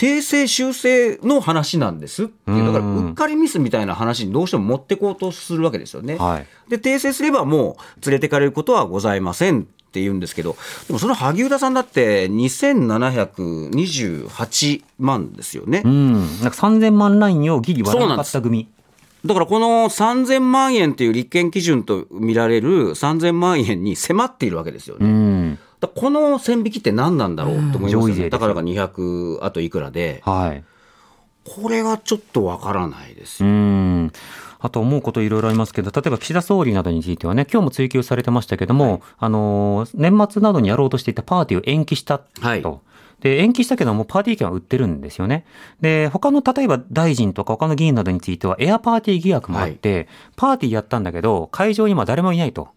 [0.00, 6.16] 訂正修正の話なんですっていう、だからうっかりミスみたいな話にどうしても持ってこうとするわけですよね。
[6.16, 15.82] はい、で、訂正すればもう連れてかれることはございませんって言うんですけど、でもその萩生田さんだって2728万ですよね。
[15.84, 16.14] うん。
[16.14, 18.70] なんか3000万ラインをギリ割らなかった組。
[19.26, 25.06] だからこの3000万円という立憲基準と見られる3000万円に迫っているわけですよね。
[25.82, 30.64] うんこの線引きって何なんだろうと思いますね、だからが200あといくらで、はい、
[31.44, 33.48] これがちょっとわからないですよ。
[34.62, 42.28] あと思うこといろいろありますけど、例えば岸田総理などについてはね、今日も追及されてましたけども、はい、あの、年末などにやろうとしていたパーティーを延期したと。
[42.42, 42.62] はい。
[43.20, 45.46] で、延期したけども、パーティー券は売ってるんですよね。
[45.80, 52.68] で、他の、例えば大臣とか他の議員などについては、エアパーティー疑惑もあって、はい、パーティーやったんだけど、会場に今誰もいないと。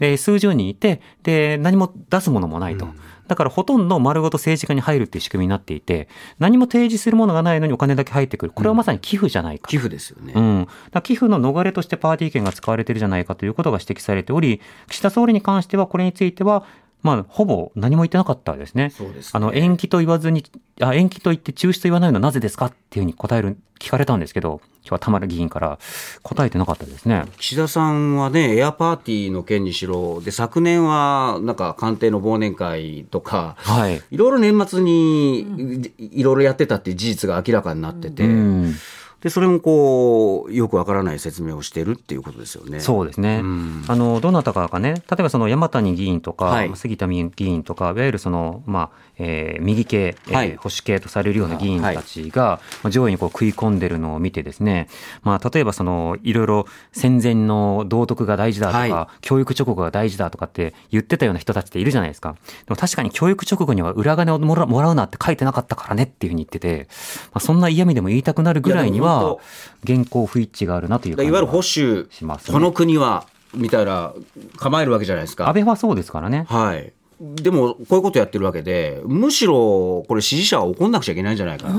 [0.00, 2.86] で、数十人いて、で、何も出すものもないと。
[2.86, 2.94] うん
[3.30, 6.08] だからほとんど丸ごと政治家に入るっていう仕組みになっていて、
[6.40, 8.52] 何も提示するものがないのにお金だけ入ってくる。
[8.52, 9.68] これはまさに寄付じゃないか。
[9.68, 10.32] 寄付ですよね。
[10.34, 10.68] うん。
[10.90, 16.64] だ寄付の逃れとしてパーティー券が使われてるじゃないかということが指摘されており、岸田総理に関してはこれについては、
[17.02, 18.90] まあ、ほぼ何も言ってなかったですね。
[18.90, 20.44] そうです、ね、あの、延期と言わずに、
[20.80, 25.78] あ、延期と言って中止と言わないのはなぜですかっていうふうに答える、聞かれたんですけど、今日は田丸議員から
[26.22, 27.24] 答えてなかったですね。
[27.38, 34.02] 岸田さんはね、エアパーティーの件にしろ、で、昨年は、なんか官邸の忘年会とか、はい。
[34.10, 38.74] いろいろ年末に、いろいろやってたっていう事実が明らかになってて、うん
[39.20, 42.80] でそれもこうよくわからない説明をしてるっていうことですよね。
[42.80, 43.40] そうですね。
[43.42, 54.88] うん、あのどなたかがね、例えばその山谷議員とか、はい、杉田議員とか、いわゆるそのまあ、えー、右系、えー、はい、保守系とされるような議員たちが、はい、上位にこう食い込んでるのを見てですね、
[55.22, 62.34] まあ例えばそのいろいろ戦前の道徳が大事だとか、教育直後が大事だとかって言ってたような人たちっているじゃないですか。
[62.66, 66.88] でも確かに教育直後には裏金をもらもらうなって書いてなかったからねっていうふうに言ってて、
[67.32, 69.36] まあ、そんな嫌味でも言いたくなるぐらいには、
[69.84, 74.14] 現行不一致があるなという感じがいわゆる保守、ね、この国はみたいな
[74.56, 75.48] 構えるわけじゃないですか。
[75.48, 76.46] 安倍はそうですからね。
[76.48, 76.92] はい。
[77.20, 81.74] でも、こういうことやってるわけで、むしろ、これ支持者は怒んなくちゃいけないんじゃないかな。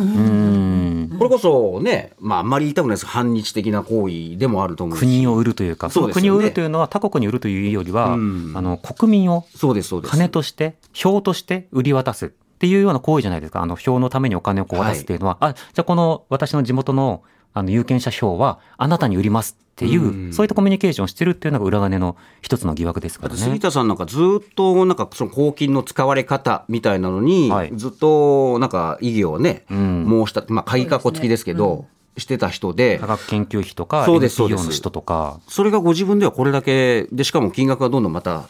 [1.18, 3.08] これこそね、まあ、あんまり言いたくないです。
[3.08, 10.12] 反日的な行為でもあると思う国を売るというか、その国を売るというのは他国に売るというよりは、あの、国民を、そうです、そうです。
[10.12, 12.28] 金として、票として売り渡す。
[12.28, 12.30] っ
[12.62, 13.64] ていうような行為じゃないですか。
[13.64, 17.24] あの、票のためにお金をこう渡すっていうのは、はい、あ、じゃあこの私の地元の
[17.54, 23.40] あの有権者票はあなたに売りますっていう、うそういったコミュニケーションをしてるっていうのが裏金の一つの疑惑ですからね。
[23.40, 31.86] 杉田さんなんかずっとなんかその公金の使われ方みたいなのに、ずっとなんか異議をね、うん、申した、まあ鍵かっこ付きですけど、
[32.18, 33.00] してた人で。
[33.00, 34.66] 科学研究費とか、そうです、そうです。
[34.66, 35.40] の人とか。
[35.48, 38.50] それがご自分ではこれだけ、で、しかも金額がどんどんまた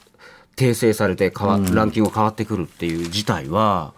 [0.58, 3.94] 訂正されて変わ、うん、ランキングが変わってくるっていう事態は、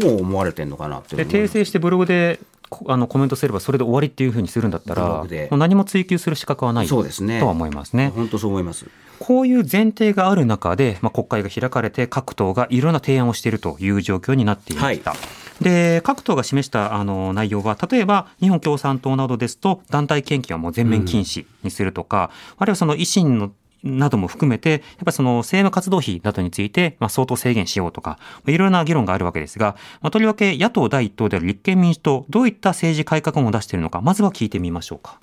[0.00, 2.38] どう思われてるのかなってで訂正してブログで
[2.86, 8.12] あのコメントすればそれで終わりっていうふうにするんだったら、もう何も追求する資格はないそうです、ね、とは思いますね。
[8.14, 8.86] 本当そう思います
[9.18, 15.10] こういう前提がある中で、まあ、国会が開かれて、各党がいろんな提案をしているという状況になっていました。
[15.10, 15.20] はい
[15.60, 23.52] で各党が示したあの内容は例えば日本共産党などですと団体献金はもう全面禁止にするとか、うん、あるいはその維新の
[23.84, 35.20] なども含めて、やっぱその政務活動費などについて、まあ、相当制限しようとか、いろいろな議論があるわけですが、まあ、とりわけ野党第一党である立憲民主党、どういった政治改革を出しているのか、まずは聞いてみましょうか。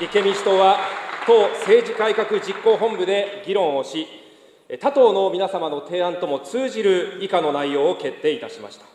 [0.00, 0.78] 立憲民主党は、
[1.26, 4.06] 党政治改革実行本部で議論をし、
[4.80, 8.86] 他党の皆様の提案とも通じる以下の内容を決定いたしました。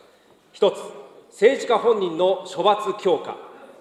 [0.52, 0.76] 一つ、
[1.30, 3.36] 政治家本人の処罰強化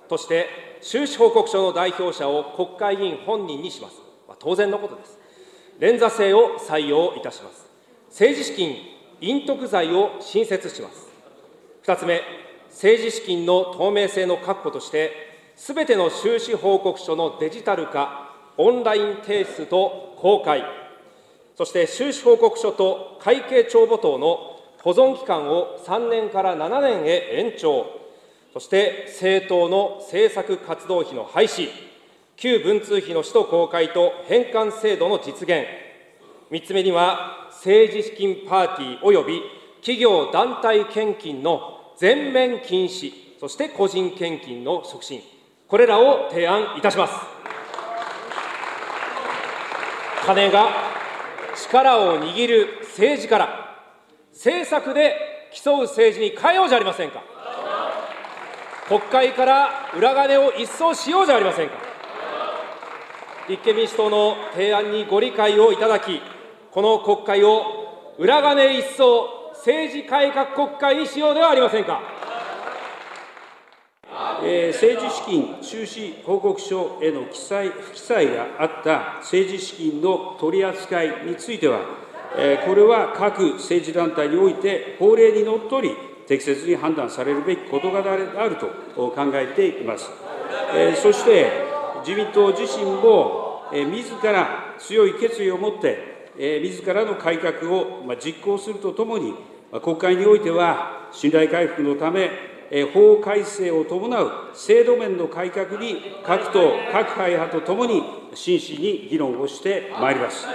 [0.10, 4.03] として、収支報告書の代表者を国会議員本人にします。
[4.44, 5.18] 当然のことです。
[5.80, 7.66] 連座制を採用いたします。
[8.10, 8.76] 政治資金
[9.22, 11.08] 隠匿罪を新設します。
[11.86, 12.22] 2つ目、
[12.70, 15.12] 政治資金の透明性の確保として、
[15.56, 20.64] すべての収支報告書のデジタル化、オンライン提出と公開、
[21.56, 27.86] そして収支報告書と会計帳簿等の保存期間を3年から7年へ延長、
[28.54, 31.70] そして政党の政策活動費の廃止、
[32.36, 35.66] 旧文通費の使途公開と返還制度の実現、
[36.52, 39.42] 3つ目には政治資金パーティー及び
[39.82, 45.22] 企業団体献金の全面禁止、そして個人献金の促進、
[45.68, 47.14] これらを提案いたします。
[50.26, 50.70] 金が
[51.56, 53.78] 力を握る政治から、
[54.32, 57.22] 政策で競う政治に変えようじゃありませんか。
[58.88, 61.83] 国会から裏金を一掃しようじゃありませんか。
[63.50, 66.22] 立憲民主党の提案にご理解をいただき、
[66.72, 72.02] この国会を裏金一掃政治改革国会にしようではありませんか。
[74.46, 81.80] えー、政治資金収支報告書への記載不記載があった政治資金の取り扱いについては、
[82.38, 85.96] えー、これは各政治団体において法令にのっとり
[86.28, 90.12] 適切に判断されるべき事柄であると考えています。
[90.76, 91.63] えー、そして
[92.06, 99.34] 自民党自身も、え自ら強い決意を持って、え自らの改革を、ま実行するとともに、
[99.82, 102.30] 国会においては、信頼回復のため、
[102.94, 110.48] 法改正を伴う制度面の改革に各党、各会派とともに真摯に議論をしてまいります。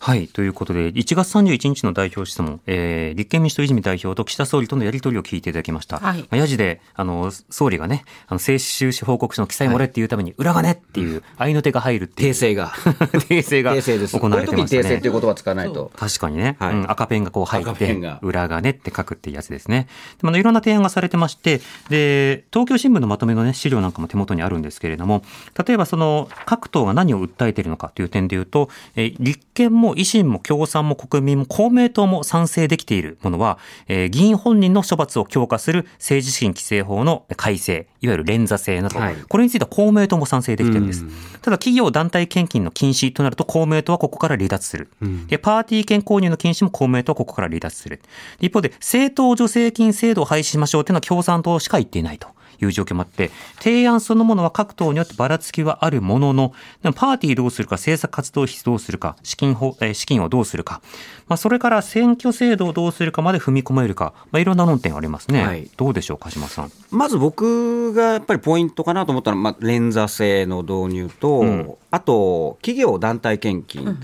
[0.00, 0.28] はい。
[0.28, 5.98] ということで、1月31日の代表質問、えー、立憲民主党泉代表と岸田総理とのやり取りを聞いていただきました。
[5.98, 6.20] はい。
[6.20, 12.30] まあ、やじで、あの、総理がね、あの、政収支報告書の記載漏れっていうために、裏金っていう、合いの手が入るっていう。
[12.30, 12.68] 訂正が。
[13.28, 13.74] 訂正が。
[13.74, 14.18] 訂正です。
[14.18, 14.80] 行われてますね。
[14.80, 15.90] 訂正っていう言葉使わないと。
[15.96, 16.56] 確かにね。
[16.60, 16.90] はい、うん。
[16.90, 19.88] 赤ペンがこう入って、裏金って書くっていうやつですね。
[20.22, 25.22] でも、いろんな提案がされてまして、で、東京新聞のまとめのね、資料なんかも手元にあるんですけれども、
[25.66, 41.04] 例えばその、各党が何を訴えているのかという点で言うと、えー、立憲も維新も共産も国民も公明党も賛成できているものは、えー、議員本人の処罰を強化する政治資金規正法の改正、いわゆる連座制など、はい、これについては公明党も賛成できてるんです。
[41.40, 44.88] ただ企業団体献金の禁止となると公明党はここから離脱する。
[45.28, 48.00] でパーティー券購入の禁止も公明党はここから離脱する。
[48.40, 52.28] 一方で政党助成金制度を廃止しましょうというのは共産党しか言っていないと。
[52.60, 60.80] いう状況もあって、提案そのものは各党によってばらつきはあるものの、でもパーティーどうするか、政策活動費どうするか、資金法、え資金をどうするか、
[61.28, 65.44] まあ、それから選挙制度をどうするかまで踏み込めるか、まあ、いろんな論点ありますね。
[65.44, 66.72] はい、どうでしょう、鹿島さん。
[66.90, 73.84] まず僕がやっぱりポイントかなと思ったのは、まあ、連座制の導入と、うん、あと、企業団体献金。
[73.86, 74.00] うん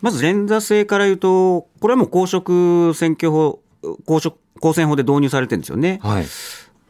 [0.00, 3.60] まず連座制から言うと、これはもう公職選挙法、
[4.04, 5.98] 公職公選法で導入されてるんですよね。
[6.02, 6.26] はい、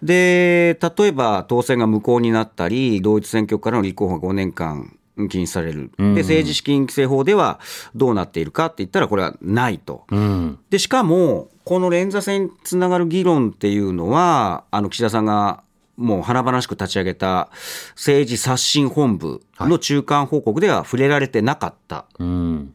[0.05, 5.91] で、例えば当選が無効になったり、同一選挙区からの立候補が5年間禁止される。
[5.97, 7.59] で、政治資金規正法では
[7.95, 10.05] どうなっているかって言ったら、これはないと。
[10.11, 15.63] うん、で、しかも、この連座制につながる議論っていうのは、あの、岸田さんが
[15.97, 17.49] もう華々しく立ち上げた
[17.95, 22.07] 政治刷新本部の中間報告では触れられてなかった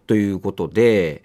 [0.08, 1.24] ということで、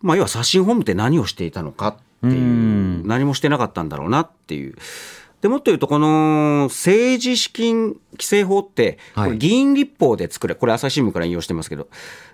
[0.00, 4.74] まあ、要は刷新本部って何をしていたのかっていう、何もしてなかったんだろうなっていう。
[5.40, 8.98] でもっと言うと、この政治資金規正法って、
[9.36, 11.88] 議員立法で作られ、これ朝日新聞から引用してますけど、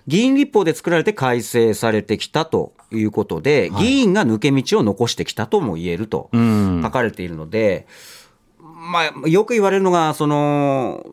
[0.07, 7.85] 議員立法で作られて改正されてきたということで、議員が抜け道を残してきたとも言えると書かれているので、
[8.85, 11.05] まあ、よく言われるのが、その、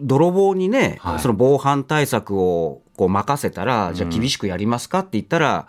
[0.00, 5.66] 泥棒にね、はい、その防犯対策をこう任せたら、じゃあ厳しくやりますかって言ったら、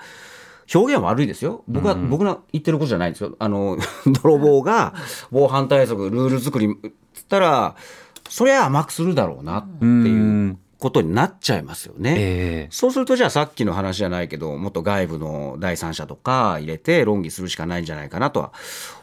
[0.74, 1.64] 表現は悪いですよ。
[1.68, 3.36] 僕は、うん、僕の言ってることじゃないんですよ。
[3.40, 3.78] あの、
[4.22, 4.94] 泥棒が
[5.32, 6.76] 防犯対策、ルール作り
[7.14, 7.76] つったら、
[8.30, 12.16] そりゃ甘くするだろうなっていうことになっちゃいますよね。
[12.18, 18.52] えー、そうするとじゃあさっきの話じゃないけど、もっと外部の第三者とか入れて論議するしかないんじゃないかなとは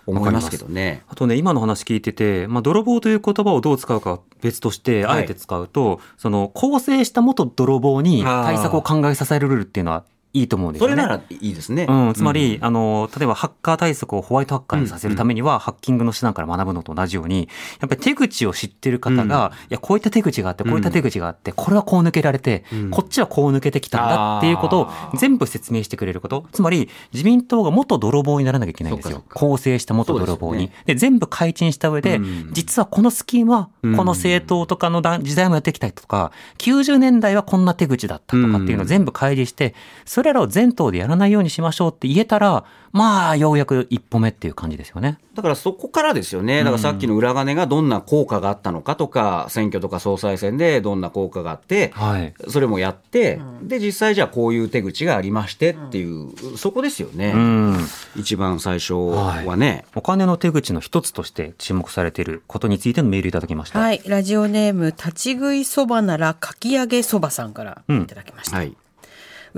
[0.05, 1.05] 思いますけどね。
[1.07, 10.05] あとね、今の話聞いてて、まあ、泥棒という言葉をどう使うか別として、あえて使うと、はい、その構成した元泥棒に対策を考えさせるルールっていうのは
[10.39, 10.95] いいと思うんですよね。
[10.95, 11.87] それならいいですね。
[11.89, 17.49] うん、つまり、うん、あの、例えばハッカー対策をホワイトハッカーにさせるためには、うん、ハッキングの手段から学ぶのと同じように、
[17.81, 26.47] やっぱり手口を知ってる方が、うん、いや、こういった手口があって、こういった手口があって、これはこう抜けられて、こっちはこう抜けてきたんだっていうことを全部説明してくれること。
[26.53, 29.25] つまり、自民党が元泥棒にならなきゃいけないんですよ。
[29.35, 30.69] 構成した元泥棒に。
[30.87, 32.21] で、ね、全部改陳した上で、
[32.53, 39.75] 実はこのスキームは、この政党とかの時代もやってきたりとか、90年代はこんな手口だったとかっていうのを全部開示して、
[40.05, 45.19] それらを全党でやらないようにしましょうって言えたら、まあ、ようやく一歩目っていう感じですよね。
[45.35, 46.59] だからそこからですよね。
[46.61, 57.33] だからさっきの裏金がどんな効果があったのかとか、選挙とか総裁選でどんな効果があって、はい、それもやって、で、実際じゃあこういう手口がありましてっていう、そこですよね。
[57.35, 57.79] うん、
[58.17, 63.79] 一番最初はね、はい、お金の手口の一つとして注目されていることについてのメールいただきました。
[63.79, 64.03] はい。
[64.07, 68.57] ラジオネーム、立ち食いそばならかき揚げそばさんからいただきました。
[68.57, 68.77] うん、はい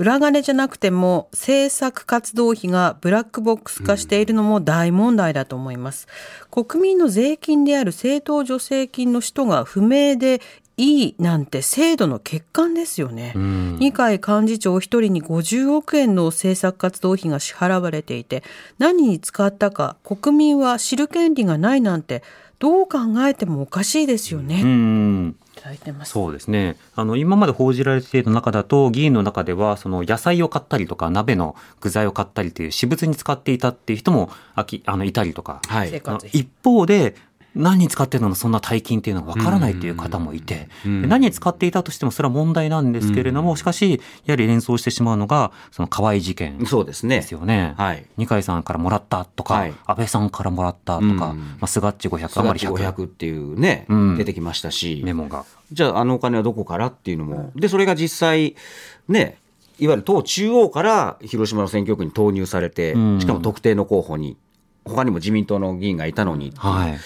[0.01, 6.07] 裏金じゃなくても政策活動費がブラックボックス化しているのも大問題だと思います。
[6.49, 10.41] 国民の税金である政党助成金の使途が不明で
[10.75, 13.33] いいなんて制度の欠陥ですよね。
[13.35, 18.41] 二階幹事長一人に50億円の政策活動費が支払われていて、
[18.79, 22.23] 何に使ったか国民は知る権利がないなんて
[22.57, 25.35] どう考えてもおかしいですよね。
[25.73, 26.11] いてます。
[26.11, 26.77] そうですね。
[26.95, 36.01] あの今まで報じられている中だと議員の中ではその野菜を買ったりとか鍋の具材を買ったりという私物に使っていたっていう人もあきあのいたりとか、はい、
[36.33, 37.15] 一方で
[37.55, 46.69] 何に使ってるのそんな大金っていうのがわからないという方もいて、何に使っていたとしてもそれは問題なんですけれども、しかし、やはり連想してしまうのが、その河合事件ですよね。
[46.69, 47.05] そうです
[47.45, 47.73] ね。
[47.77, 48.05] はい。
[48.17, 52.73] 二階さんからもらったとか、はい、安倍さんからもらったとか、まあ、菅っち500、余り100。
[52.73, 53.85] 500っていうね、
[54.17, 55.01] 出てきましたし。
[55.03, 55.45] メモが。
[55.71, 57.51] じゃあ、あのお金はどこからっていうのも。
[57.55, 58.55] で、それが実際、
[59.09, 59.37] ね、
[59.77, 64.37] いわゆる党中央から広島の選挙区に投入されて、しかも特定の候補に、
[64.85, 66.53] 他にも自民党の議員がいたのに。
[66.55, 66.99] はい。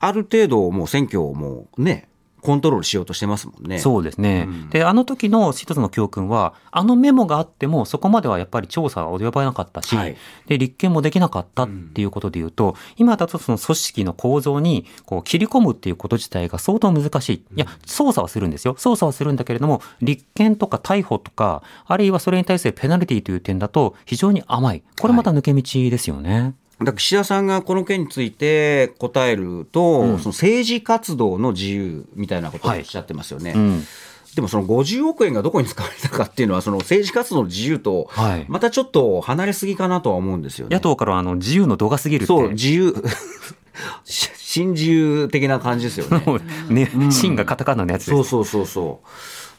[0.00, 2.08] ある程度、もう選挙をもうね、
[2.40, 3.78] コントロールしようとしてますもんね。
[3.78, 4.46] そうですね。
[4.48, 17.44] うん、で、あの時の一つの教訓は、あのメモがあっても、そこまではやっぱり調査は及ばなかったし、はい、で、立件もできなかったっていうことで言うと、うん、今だとその組織の構造に、こう、切り込むっていうこと自体が相当難しい。
[17.56, 18.74] いや、捜査はするんですよ。
[18.76, 24.82] 捜査はするんだけれども、立件とか逮捕とか、あるいはそれに対するペナルティという点だと、非常に甘い。
[25.00, 26.40] これまた抜け道ですよね。
[26.40, 33.50] はいだ岸田さんがこの件について答えると、うん、その政治活動の自由みたいなことをおっしゃってますよね。
[33.50, 33.84] はいうん
[34.34, 38.08] でもその50億円がどこに使われたかっていうのは、その政治活動の自由と、
[38.46, 40.76] またちょっと離れすぎかなとは思うんですよね。
[40.76, 42.94] 野党からあの自由の度が過ぎるそう、自由。
[44.04, 46.22] 新自由的な感じですよね。
[46.70, 49.00] ね、うん、芯がカタカナのやつそうそうそうそ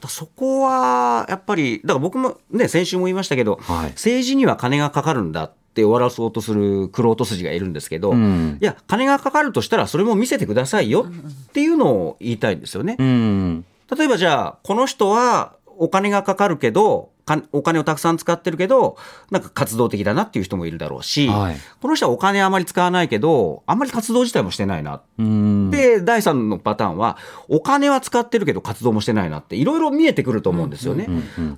[0.02, 0.08] う。
[0.08, 12.98] そこは、やっぱり、だから僕もね、先週も言いましたけど、はい、政治には金がかかるんだっっって終わらそうとする玄人筋がいるんですけど、うん、いや、金がかかるとしたら、それも見せてくださいよっていうのを言いたいんですよね。
[13.00, 13.66] うん、
[13.96, 17.10] 例えばじゃあ、この人はお金がかかるけど、
[17.52, 18.98] お金をたくさん使ってるけど、
[19.32, 25.02] なんか活動的だなっていう人もいるだろうし、はい、この人はお金あまり使わないけど、あんまり活動自体もしてないな。
[25.18, 27.18] で、第3のパターンは、
[27.48, 31.08] お金は使ってるけど活動もしてないなって、いろいろ見えてくると思うんですよね。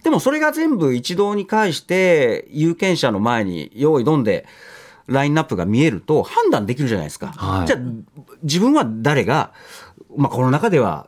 [0.03, 4.45] でもそれが全部一堂に会して、有権者の前に用意どんで、
[5.07, 7.27] ラインナップが見えると判断できるじゃないですか。
[7.35, 7.79] はい、じゃあ、
[8.43, 9.51] 自分は誰が、
[10.15, 11.07] まあ、この中では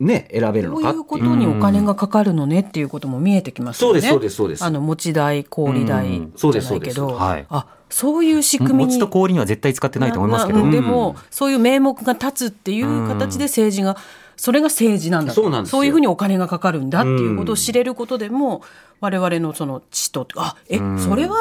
[0.00, 4.00] ね、選べるのかそういうことにお金がかかるのねっていうことも見えてきますよね。
[4.00, 4.64] そうです、そうです、そうです。
[4.64, 8.86] あの、持ち代、小売代じゃないけど、はい、あ、そういう仕組みに。
[8.86, 10.70] 持ちと小売には絶対使ってないと思いますけど。
[10.70, 13.98] でも、そういう名目が立つっていう形で政治が、
[14.40, 18.62] それが政治なんだそうなんですそういうふうにお金がかかるんだっていうことを知れることでも、
[18.98, 21.36] 我々のその知と、あ、え、それは、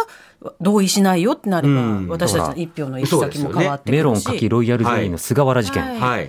[0.62, 5.84] 同意しないよってなれば、うん、私たちの一票の行き先も変わってくるし、ね、メロンかきロイヤルゼリーの菅原事件。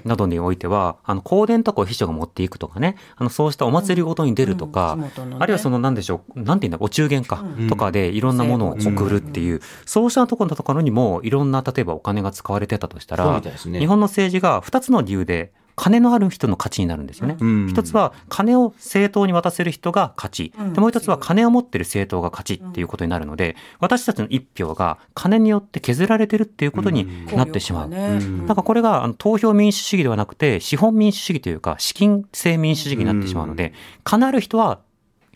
[0.04, 2.96] などにおいては、はい、あの香典とかを秘書が持っていくとかね。
[3.16, 5.02] あのそうしたお祭りごとに出るとか、うん。
[5.02, 17.38] うんね、あるいはそのなんでしょうなんていうんだお中元か、とかでいろんなものを送るっていう、そうしたところのところにもいろんな例えばお金が使われてたとしたら、ね、日本の政治が2つの理由で金のある人の価値になるんですよね。
[17.70, 20.52] 一つは金を政党に渡せる人が勝ち。
[20.74, 27.88] でもう一つは金を持ってる政党が勝ちっていうことになるので、私たちの一票が金によって削られてるっていうことになってしまう。
[27.88, 33.72] なんかこれが投票民主主義ではなくて、資本民主主義というか、資金制民主主義になってしまうので、
[34.04, 34.80] 金ある人は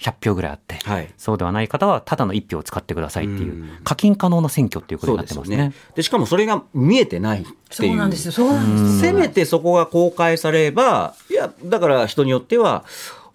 [0.00, 5.56] 100票ぐらいあって、はい、そうではない方はただの1票を使ってくださいっていう課金可能な選挙っていうことになってますね。
[5.56, 5.62] で、
[5.96, 7.42] ね、しかもそれが見えてない。
[7.42, 7.90] っていう。
[7.90, 8.32] そうなんですよ。
[8.32, 12.84] そうなんですせめてそこが公開されれば、いや、だから人によっては、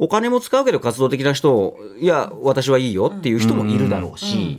[0.01, 4.57] お金も使うけど活動的な人いや私はいいよっていう人もいるだろうし、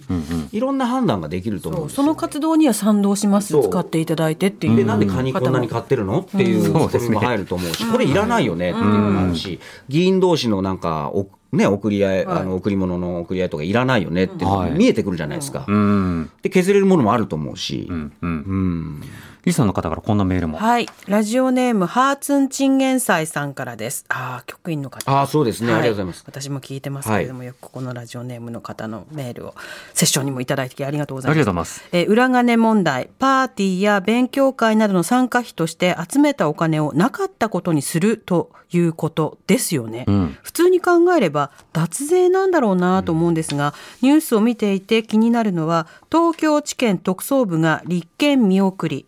[0.53, 11.11] いろんな判断ができると思うその活動には賛同します使っていただいてっていうでなんでカニこんなに買ってるのっていうことも入ると思うし、これいらないよねっていうのもあるし、議員同士のなんか
[11.53, 14.45] ね、送り合い、はい、あの贈り物の送り合いとかいらないよねって
[14.77, 15.65] 見えてくるじゃないですか。
[15.67, 17.87] はい、で削れるものもあると思うし。
[17.91, 18.31] うん、うん。
[18.31, 19.03] うん
[19.45, 20.59] リスナーの方からこんなメールも。
[20.59, 20.87] はい。
[21.07, 24.05] ラジオネーム、ハーツンチンゲンサイさんからです。
[24.09, 25.11] ああ、局員の方。
[25.11, 26.25] ああ、そうですね、はい、ありがとうございます。
[26.27, 29.55] 私も聞いてますけれども、はい、よくここのラジオネームの方のメールを、
[29.95, 31.35] セッションにもいただいてありがとうございます。
[31.35, 31.89] ありがとうございます。
[31.93, 40.05] えー、裏金問題、パーティーや勉強会などの参加費として集めたお金をなかったことにするということですよね。
[40.07, 49.07] うん、普通に考えれば、脱税なんだろうなと思うんですが、うん、ニュースを見ていて気になるのは、東京地検特捜部が立件見送り、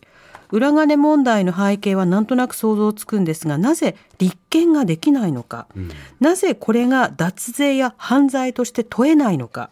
[0.52, 5.90] 裏金問題の背景はなんとなく想像つくんですがなぜ立件ができないのか、うん、
[6.20, 9.70] なぜこれが脱税や犯罪として問えないのか？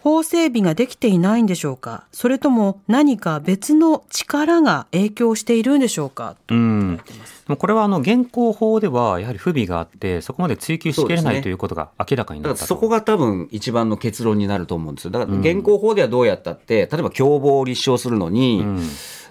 [0.00, 2.04] 法整備ができていないんでしょうか？
[2.12, 6.36] それとも何か別の力が影響しているんでしょうか？
[6.48, 7.00] うん。
[7.58, 15.10] これはあの現行法ではやはり不備があってそこまで追及しきれない、ね、ということが明らかになったそこが多分一番の結論になると思うんですよ。
[15.10, 18.88] だから現行法ではどうやったって、例えば共謀を立証するのに、うん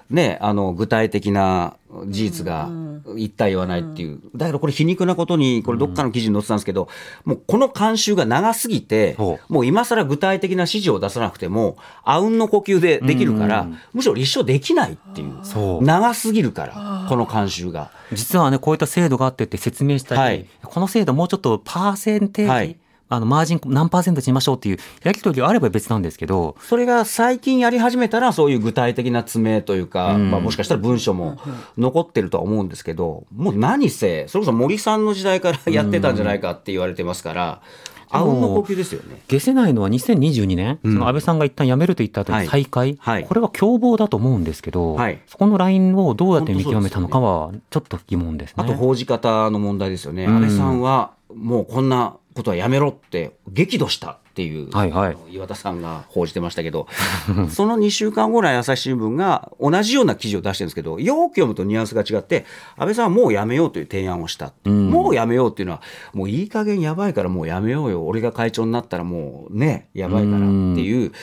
[0.09, 1.77] ね、あの具体的な
[2.07, 2.69] 事実が
[3.15, 6.89] 言った言わないっていう、だからこれ、皮肉なことに、これ、どっかの記事に載ってたんですけど、
[7.23, 9.15] もうこの慣習が長すぎて、
[9.49, 17.91] もう今更具体的な指示を出さなくても、あうんの呼吸でできるから、むしろ立証できないっていう、長すぎるから、この慣習が。
[18.11, 22.77] 実はね、こういった制度があってって説明したり、はい、この制度、もうちょっとパーセンテージ、はい
[23.07, 26.55] あの、マージン何パーセントしましょうっていうやり取りがあれば別なんですけど。
[26.59, 31.37] それが最近やり始めたら、そういう具体的な詰めというか、うん、まあもしかしたら文書も
[31.77, 37.61] 残ってるとは思うんですけど、もう何せ、それこそ森さんの時代からやってたんじゃないかって言われてますから、
[38.09, 39.21] あうんの呼吸ですよね。
[39.29, 48.55] 消せないのは2022年、うん、その安倍さんが一旦辞めると言った後に再開、はいはい、これは共謀だと思うんですけど、はい、そこのラインをどうやって見極めたのかは、ちょっと疑問ですね。
[48.57, 50.27] あと報じ方の問題ですよね。
[50.27, 56.87] 安倍さんはもうこんなことはやめろって激怒したっていう、はいはい、岩田さんが報じてましたけど、
[57.49, 64.51] その2週間後に朝日新聞が同じような記事を出してるんですけど、よく読むとニュアンスが違って、安倍さんはもうやめようという提案をした。
[64.65, 65.81] うん、もうやめようっていうのは、
[66.13, 68.05] もういい加減やばいからもうやめようよ。
[68.05, 70.45] 俺が会長になったらもうね、やばいからって
[70.81, 71.13] いう。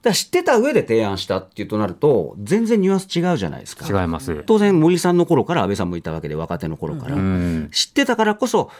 [0.00, 3.86] だ知ってた上で提案したっていうとなると、全然ニュアンス違うじゃないですか。
[3.86, 4.44] 違います。
[4.46, 7.16] 当然森さんの頃から安倍さんもいたわけで、若手の頃から。
[7.72, 8.70] 知ってたからこそ、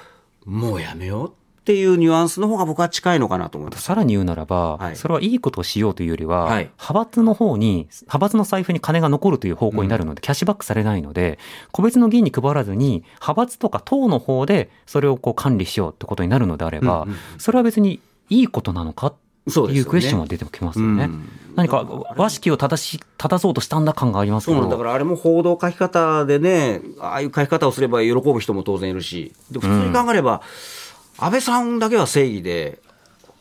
[0.47, 3.83] もうやめようっていうニュアンスの方が僕は近いのかなと思います。
[3.83, 11.41] さらに言うならば、はい、それはいいことをしようというよりは、はい、派閥の方に、派閥の財布に金が残るという方向になるので、うん、キャッシュバックされないので、
[11.73, 17.99] 個別の議員に配らずに、派閥とか党の方でそれをこう管理しようってことになるのであれば、うんうん、それは別に
[18.31, 19.15] いいことなのかっ
[19.51, 21.09] っていうクエスチョンが出てきますよね。
[21.55, 21.85] 何か
[22.17, 24.69] 和式を正し正そうとしたんだ感がありますけど。
[24.69, 24.77] だ。
[24.77, 29.33] からあれも報道書き方でねああいう書き方をすれば喜ぶ人も当然いるし。
[29.53, 30.43] で普通に考えれば、
[31.19, 32.79] 安倍さんだけは正義で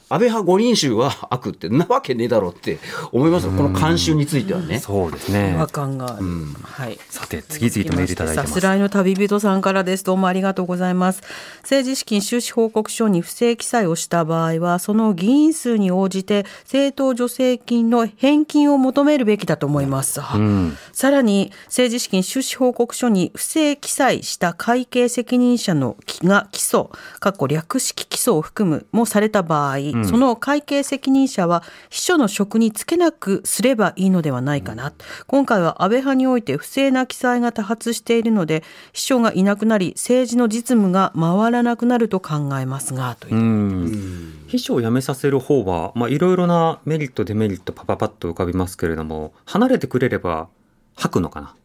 [0.08, 2.78] 安倍派五人衆は悪ってなわけねえだろうって
[3.12, 4.80] 思いますこの慣習についてはね。
[4.80, 5.56] そうですね。
[5.58, 7.00] 和感が、うん、はい。
[7.10, 8.54] さて次々とメールいただいてます。
[8.54, 10.04] さすらいの旅人さんからです。
[10.04, 11.24] どうもありがとうございます。
[11.62, 20.22] 政治資金収支報告書に不正記載をした場合は、その議員数に応じて政党助成金の返金を求めるべきだと思います。
[20.36, 29.78] うん、さらに政治資金収支報告書に不正記載した会計責任者のが起訴、過去略式起訴を含むもされた場合。
[29.78, 34.94] うん、その会計責任者は秘書の職に就けなくすればいいのではないかな、うん、
[35.28, 44.46] 今回は安倍派において不正な記載が多発しているので秘書がいなくなり政治の実務が回らなくなると考えますがという。
[44.48, 50.48] 秘書を辞めさせる方は、まあ、いろいろなメリットデメリットパパパッと浮かびますけれども離れてくれれば
[50.96, 51.56] 吐くのかな。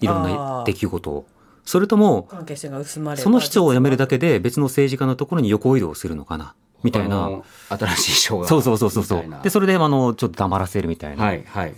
[0.00, 1.26] いろんな出来事を。
[1.64, 2.28] それとも
[3.16, 7.42] その市長を辞めるだけで別の政治家のところに横移動するのかなみたいな。
[7.68, 8.48] 新しい賞が。
[8.48, 9.24] そうそうそうそう。
[9.42, 11.32] で、それで、あの、ちょっと黙らせるみたいな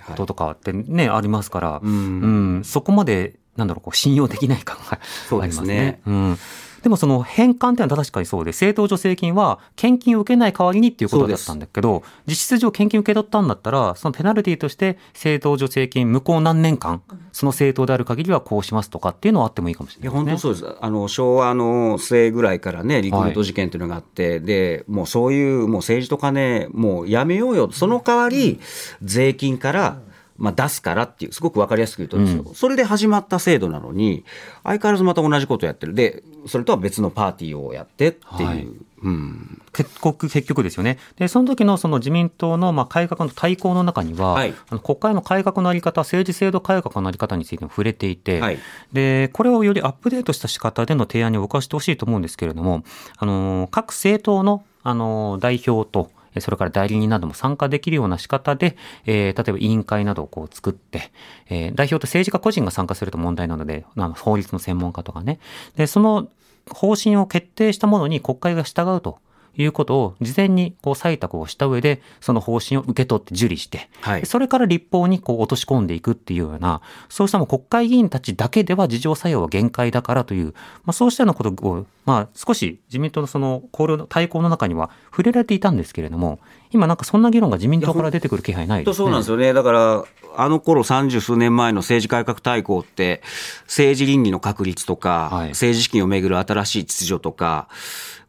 [0.06, 4.98] こととかってね、ありますから、うん、そこまで、なんだろう、こう、信用できない感が
[5.42, 6.00] ありますね。
[6.06, 6.38] うん。
[6.82, 17.02] でもその返還っていうのは確かにそうで、政党助成金は献金を受けない代わりにっていうことだったんだけど、実質上献金を受け取ったんだったら、そのペナルティとして政党助成金向こう何年間、
[17.32, 20.76] その政党である限りはこうしますとかっていうのはあってもいいかもしれない、ね、いや、本当そうです。
[20.80, 27.70] あの、昭和の末ぐらいからね、リクルート事件というのがあって、はい、で、もうそういう、もう政治と金、もうやめようよ。
[27.70, 28.58] その代わり、
[29.02, 30.00] 税金から、
[30.42, 34.24] まあ、出すからっていう、すごく分かりやすく言うとですよ、うん、それで始まった制度なのに、
[34.64, 35.94] 相変わらずまた同じことをやってる。
[35.94, 38.48] で、それとは別のパーティーをやってっていう。
[38.48, 38.68] はい
[39.04, 40.96] うん、結局結局ですよね。
[41.16, 48.58] で、その時のその自民党のまあ改革の対抗の中には、はい、あの国会の改革のあり方、政治制度改革のあり方についても触れていて、はい、
[48.92, 52.84] で、これをよりアップデートした仕方での提案に動かしてほしいと思うんですけれども、
[53.16, 58.76] あの、各政党のあの代表と、それから代理人なども参加できるような仕方で、
[59.06, 61.12] え、例えば委員会などをこう作って、
[61.48, 65.38] え、代表と政治家個人が参加すると問題なので、あの法律の専門家とかね。
[65.76, 66.28] で、その
[66.70, 69.18] 方針を決定したものに国会が従うと。
[69.56, 80.46] いうことを事前にこう採択をした上で、その方針を受け取って受理して、はい、それから立法にこう落とし込んでいくっていうような、そうしたも国会議員たちだけでは事情作用は限界だからという、
[80.84, 86.40] まあ、そうしたようなことを、まあ、少し自民党のその考慮の対抗の中には触れられていたんですけれども、
[86.70, 88.96] 今なんかそんな議論が自民党から出てくる気配ないですね。
[88.96, 89.52] そうなんですよね。
[89.52, 93.22] だから、あの頃三十数年前の政治改革大綱って、
[93.64, 97.68] 政治倫理の確立とか、はい、政治資金をめぐる新しい秩序とか、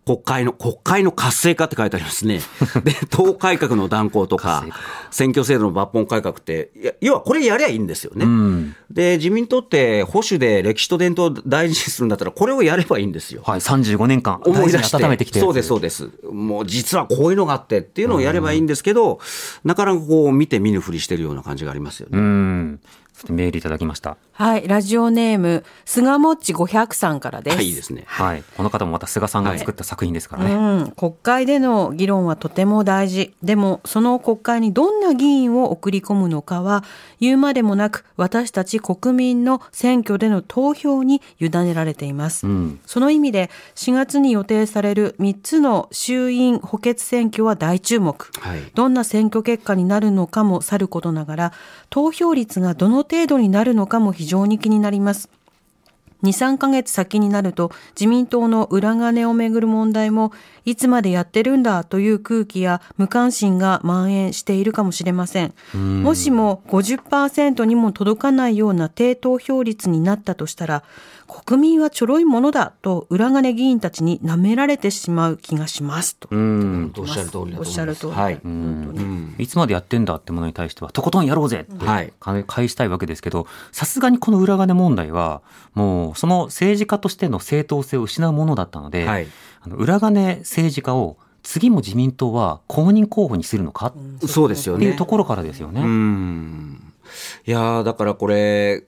[0.06, 2.42] 国会の、国会の活性化って書いてありますね。
[2.84, 4.66] で、党改革の断行とか、
[5.12, 8.26] 選挙制度の抜本改革って、要はこれやりゃいいんですよね。
[8.26, 13.42] うん、で、自民党って保守で歴史と伝統を大事にするんだったら、これをやればいいんですよ。
[13.46, 14.98] はい、35年間、思い出して。
[14.98, 15.40] 温めてきて。
[15.40, 16.10] そうです、そうです。
[16.32, 19.20] もう実はこういうのがあってっていうのをやればいいんですけど、
[19.64, 22.18] なかなかこう見て見ぬふりしてるような感じがありますよね。
[22.18, 22.80] うん
[23.30, 24.18] メールいただきました。
[24.36, 27.56] はい、ラジオネーム、菅もっち500さんからです。
[27.56, 28.04] はい、いいですね。
[28.08, 28.44] はい。
[28.58, 30.56] この方もまた菅さんが作った作品ですからね。
[30.56, 30.92] はい、うん。
[30.94, 33.36] 国会での議論はとても大事。
[33.44, 36.84] でも、その国会にどんな議員を送り込むのかは、
[37.20, 42.48] 言うまでもなく、私たち国民の選挙での投票に委ねられています。
[42.48, 48.32] うん、その意味で、4月に予定される3つの衆院補欠選挙は大注目。
[48.40, 51.54] はい、どんな選挙結果になるのかもさることながら、
[51.92, 55.30] 投票率がどの程度になるのかも非常に気になります。
[56.24, 60.32] 2、3ヶ月先になると自民党の裏金をめぐる問題も
[60.64, 65.54] いつまでやってるんだという空気や無関心が蔓延しているかもしれません。
[65.74, 70.84] もしも50%にも届かないような低投票率になったとしたら
[71.46, 76.30] 国民はちょろいものだと裏金議員たちに舐められてしまう気がしますと。
[76.32, 78.14] おっしゃる通りおっしゃる通り。
[78.14, 78.42] はい。
[79.40, 82.14] いつまでやってんだってものに対してはとことんやろうぜって
[82.48, 85.42] 返したいわけですけど、さすがにこの裏金問題は
[85.74, 89.28] もうその政治家としての正当性を失うものだったので、はい、
[89.62, 93.94] あの裏金政治家を次も自民党は公認候補にするのか、
[94.28, 94.86] そうですよね。
[94.86, 95.82] っていうところからですよね。
[97.46, 98.86] いやだからこれ、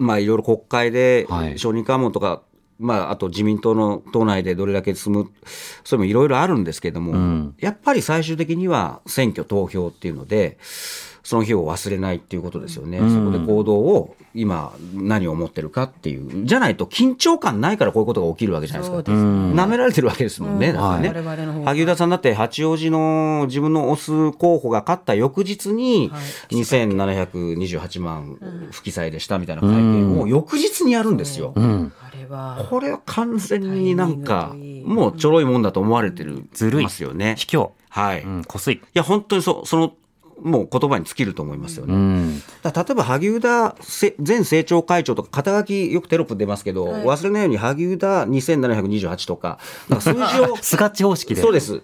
[0.00, 1.26] まあいろいろ国会で
[1.56, 2.42] 承認喚問とか
[2.80, 5.30] まあ、あと自民党の党内でどれだけ進む、
[5.84, 10.56] それもいろいろあるんですけども、うん、やっぱり最終的には選挙、投票っていうので、
[11.22, 26.10] その日を忘れないっていうことですよね、うん、そこで行動を今、何を思ってるかっていう、じゃないと緊張感ないからこういうことが起きるわけじゃないですか、な、められてるわけですもんね、うん、だからね、萩生田さんだって八王子の自分の推す候補が勝った翌日に、
[26.50, 28.38] 2728万
[28.70, 31.52] 不記載でしたみたいな会見を翌日にやるんですよ。
[31.56, 31.92] うん。
[32.68, 34.54] これは完全になんか、
[34.84, 36.44] もうちょろいもんだと思われてる
[36.80, 37.34] ますよね。
[37.36, 37.70] 卑怯。
[37.88, 38.22] はい。
[38.22, 38.76] うん、こすい。
[38.76, 39.92] いや、本当にそその
[40.42, 41.94] もう言葉に尽きると思いますよね。
[41.94, 42.40] うん、例
[42.90, 43.76] えば萩生田
[44.26, 51.40] 前政調会長とか肩書きよくテロップ出ますけど、はい、忘れないように萩生田2728とかなんか数字を スカッチ方式で。
[51.40, 51.82] そうです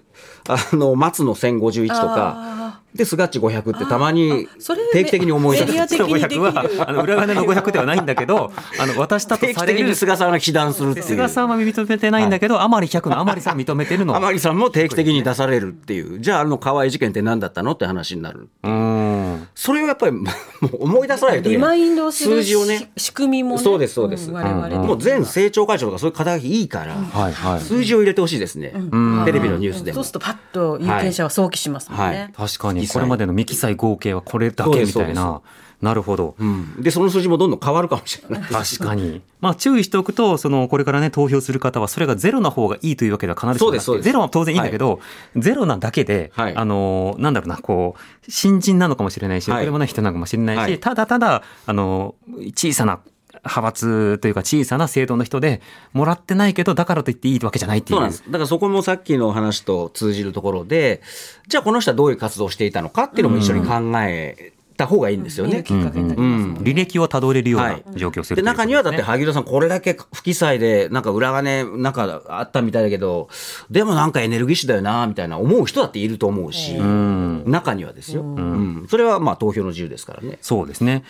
[0.49, 2.57] あの松野1051とか
[2.97, 4.49] で、スガッチ500ってたまに
[4.93, 5.97] 定期的に思い出す。
[5.97, 9.55] 500は、 あの、裏金の500ではないんだけど、あの、渡したとされる。
[9.55, 11.07] 定期的に菅さんが被弾するっていう。
[11.07, 14.17] 菅さんは認めてないんだけど、甘利100の甘利さん認めてるの。
[14.17, 16.21] 甘利さんも定期的に出されるっていう。
[16.21, 18.49] じゃあ、あの河合事件って何だったのって話になる。
[18.63, 19.26] うん。
[19.55, 20.29] それをやっぱり、 も
[20.73, 22.91] う思い出さないとリマインドする数字をね。
[22.97, 24.31] 仕組みも、そうです、そうです。
[24.31, 28.73] もう前政調会長とかそういう肩書きいいから、はいはい、数字を入れてほしいですね。
[29.25, 32.33] テレビのニュースでそうするとパッと有権者は想起しますもんね。
[32.37, 35.41] 確かに、これまでのミキサイ合計はこれだけみたいな。
[35.83, 38.49] なるほど、うん、でその数字もどんどん変わるかもしれない。
[38.51, 44.03] 確かに、まあ、注意しておくとそのこれからね投票する方はそれがゼロな方がいいというわけでは必ずしもなくて。
[44.03, 44.97] ゼロは当然いいんだけど、は
[45.37, 52.15] い、ゼロなだけで、はい、あのなんだろうなこう新人なのかもしれないし、はい、これもない人なのかもしれないし、ただただあの
[52.55, 53.01] 小さな
[53.45, 55.61] 派閥というか小さな政党の人で
[55.93, 57.97] もらってないけどだからといっていいわけじゃないっていう。
[57.97, 58.25] そうなんです。
[58.27, 61.03] だからそこもさっきの話と通じるところで
[61.49, 65.65] じゃあこの人はどういう活動をしていたのかっていうのも一緒に考えた方がいいんですよね。
[65.67, 73.29] 履歴をたどれるような状況する、で中にはだって萩生田さんこれだけ不記載でなんか裏金なんかあったみたいだけど
[73.71, 78.87] でもなんかエネルギッシュだよなみたいな思う人だっていると思うし、中にはですよ、うん。
[78.89, 80.39] それはまあ投票の自由ですからね。
[80.41, 81.05] そうですね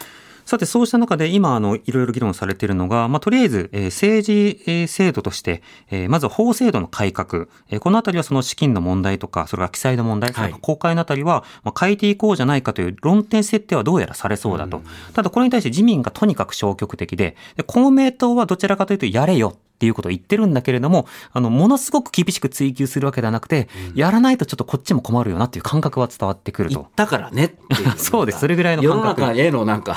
[0.46, 14.76] さて、そうした中で今、あの、いろいろ議論されているのが、まあ、とりあえず、えー、政治、えー、制度として、えー、まず法制度の改革、えー、このあたりはその資金の問題とか、それから記載の問題、はい、公開のあたりは、まあ、変えていこうじゃないかという論点設定はどうやらされそうだと。
[14.76, 14.84] うん、
[15.14, 26.86] ただ、これに対して自民がとにかく消極的で、で公明党はどちらかというと、やれよっていうことを言ってるんだけれども、あの、ものすごく厳しく追求するわけではなくて、うん、やらないとちょっとこっちも困るよなっていう感覚は伝わってくると。
[26.94, 27.56] だからね
[27.98, 28.38] そうです。
[28.38, 29.20] それぐらいの感覚。
[29.20, 29.96] 世の中へのなんか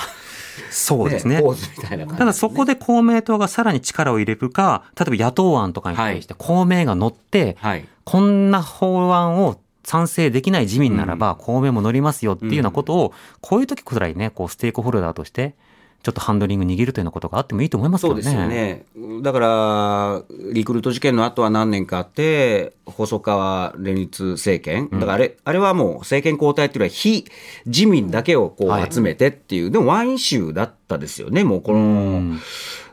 [0.70, 1.42] そうですね。
[1.42, 15.56] ねただそこで公明党がさらに力を入れるか、例えば野党案とかに対して公明が乗って、はい、こんな法案を賛成できない自民ならば公明も乗りますよっていうようなことを、こういう時くらいね、こうステークホルダーとして
[16.02, 18.86] ちょっとハンドリング握るというようなことがあってもいいと思いますそうですよね。
[19.22, 20.24] だから、
[20.54, 27.26] リクルート事件の後は何年かあって、細川連立政権、だからあれ、うん、あれはもう政権交代っていうのは非
[27.66, 31.80] 自民だけをこう集めてっていう、はい、でもワイン州だったですよね、もうこの。
[31.80, 31.82] う
[32.18, 32.40] ん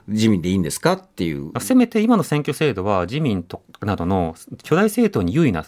[0.08, 1.52] 自民でいいんですかっていう。
[1.60, 5.64] せめて今の選挙制度は自民となどの巨大政党に優位な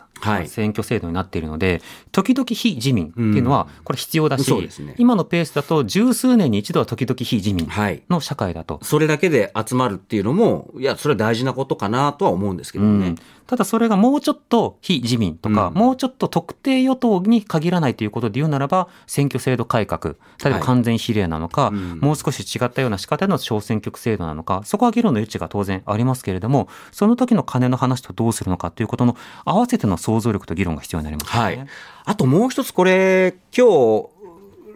[0.46, 1.82] 選挙制度になっているので、はい、
[2.12, 7.68] 時々非自民っていうのはこれ必要だし、うんね、今のペースだと十数年に一度は時々非自民
[8.08, 13.08] の社会だと、はい、それだけで集まるっていうのも、いや、それは大事なことかなとは思うんですけどね。
[13.08, 13.16] うん
[13.48, 31.66] ただそれがもうちょっと非自民とか、うん、もうちょっと特定与党に限らないということで言うならば、選挙制度改革、例えば完全比例なのか、はいうん、もう少し違ったような仕方の小選挙区制度なのか、そこは議論の余地が当然ありますけれども、その時の金の話とどうするのかということの合わせての想像力と議論が必要になります、ね、はい。
[32.04, 34.08] あともう一つこれ、今日、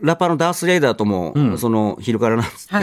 [0.00, 2.82] ラッパーのダース・レイダーとも、うん、その、昼からなんつっていう、は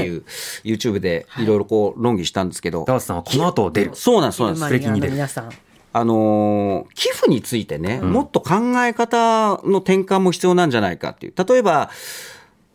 [0.63, 3.91] い、YouTube でいろいろこう論議したんですけど、ダースさんはこの後出る。
[3.93, 4.67] そうなんです、そうなんです。
[4.67, 5.13] 素敵に出る。
[5.13, 5.49] 皆さん。
[5.91, 11.33] あのー、寄付についてね、うん、もっと考え方の転換も必要なんじゃないかっていう。
[11.35, 11.89] 例えば、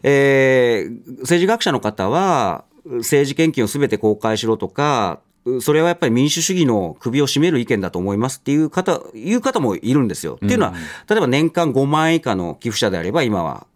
[0.02, 5.20] えー、政治学者の方は、政治献金をすべて公開しろとか、
[5.60, 10.36] それはやっぱり民主主義の首を絞める意見だと思いますっていう方、いう方もいるんですよ。
[10.36, 10.74] っていうのは、
[11.08, 13.66] 例えば年間5万円以下の寄付者であれば、今は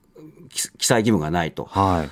[0.48, 1.64] 記載義務がないと。
[1.64, 2.10] はい。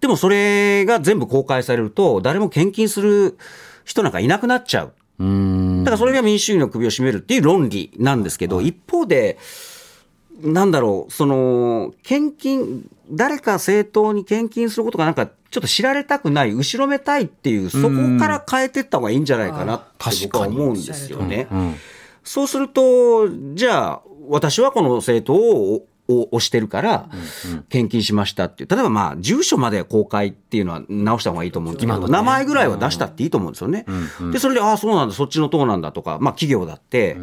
[0.00, 3.38] でもそれが全部公開されると、誰も献金する
[3.84, 4.94] 人なんかいなくなっちゃう。
[5.18, 9.38] だからそれが民主主義の首を絞めるっていう論理なんですけど、一方で、
[10.42, 21.48] なんだろう、その、献金、誰か政党に献金することがなんか、ちょっと知られたくない、後ろめたいっていう、そこから変えていった方がいいんじゃないかなって僕は思うんですよね。
[22.22, 27.08] そうすると、じゃあ、私はこの政党をを押してるから、
[27.68, 28.70] 献金しましたっていう。
[28.70, 33.86] 例えばまあ、住所まで公開っていうのは直した方がいいと思うんですけど、名前ぐらいは出したっていいと思うんですよね。
[34.32, 37.16] で、それで、ああ、そうなんだ、そっちの党なんだとか、まあ企業だって、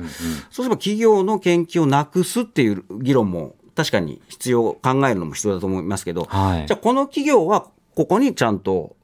[0.49, 8.95] そうすれば企業の献金をなくすっていう議論も確かに必要、考えるのも必要だと思いますけど、はい、じゃあこの企業はここにちゃんと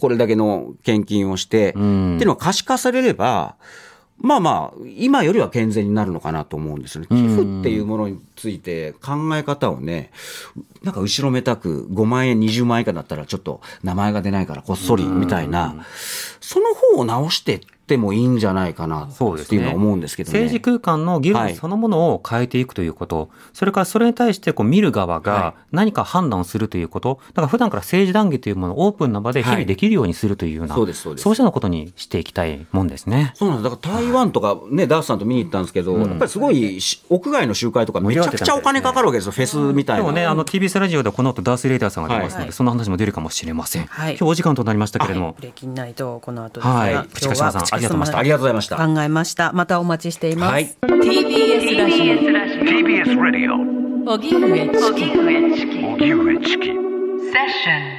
[0.00, 1.84] これだけの献金をして、っていう
[2.26, 3.56] のが可視化されれば、
[4.20, 7.06] まあまあ、今よりは健全になるのかなと思うんですよね。
[7.08, 10.10] 寄付っていうものについて考え方をね、
[10.82, 15.86] なんか後ろめたく5万円、20万円以下だったらちょっと名前が出ないからこっそりみたいな、
[16.40, 19.16] その方を直してってもいいんじゃないかなっ
[19.46, 33.32] ていうのは思うんですけど、ね、政治空間の議論そのものを変えていくということ、はい、それからそれに対してこう見る側が何か判断をするということ、だから普段から政治談義というものをオープンな場で日々できるようにするというような、はい、そうそうしたことにしていきたいもんですね。
[33.34, 33.70] そうなんです。
[33.70, 36.78] だから台湾とかね、ダースさんと見に行ったんですけど、うん、やっぱりすごい
[37.08, 40.02] 屋外の集会とかめちゃくちゃお金かかるわけですよ、フェスみたいな。
[40.02, 42.34] でもね、あの TBS ラジオでこの後ダースレーダーさんが出ます。
[42.34, 43.86] ので、はい、その話も出るかもしれません。
[43.86, 45.36] はい、今日お時間となりましたけれども。
[45.40, 47.08] できないとこの後はい。
[47.08, 47.62] プチカシマさん。
[47.62, 48.18] ありがとうございました。
[48.18, 48.76] ありがとうございました。
[48.76, 49.52] 考えました。
[49.52, 50.52] またお待ちしています。
[50.52, 52.14] はい、TBS ラジオ。
[52.14, 54.12] TBS ラジオ。
[54.12, 55.04] 荻上チキ。
[55.04, 55.78] 荻上チキ。
[55.84, 56.66] 荻上チキ。
[56.66, 57.97] セッション。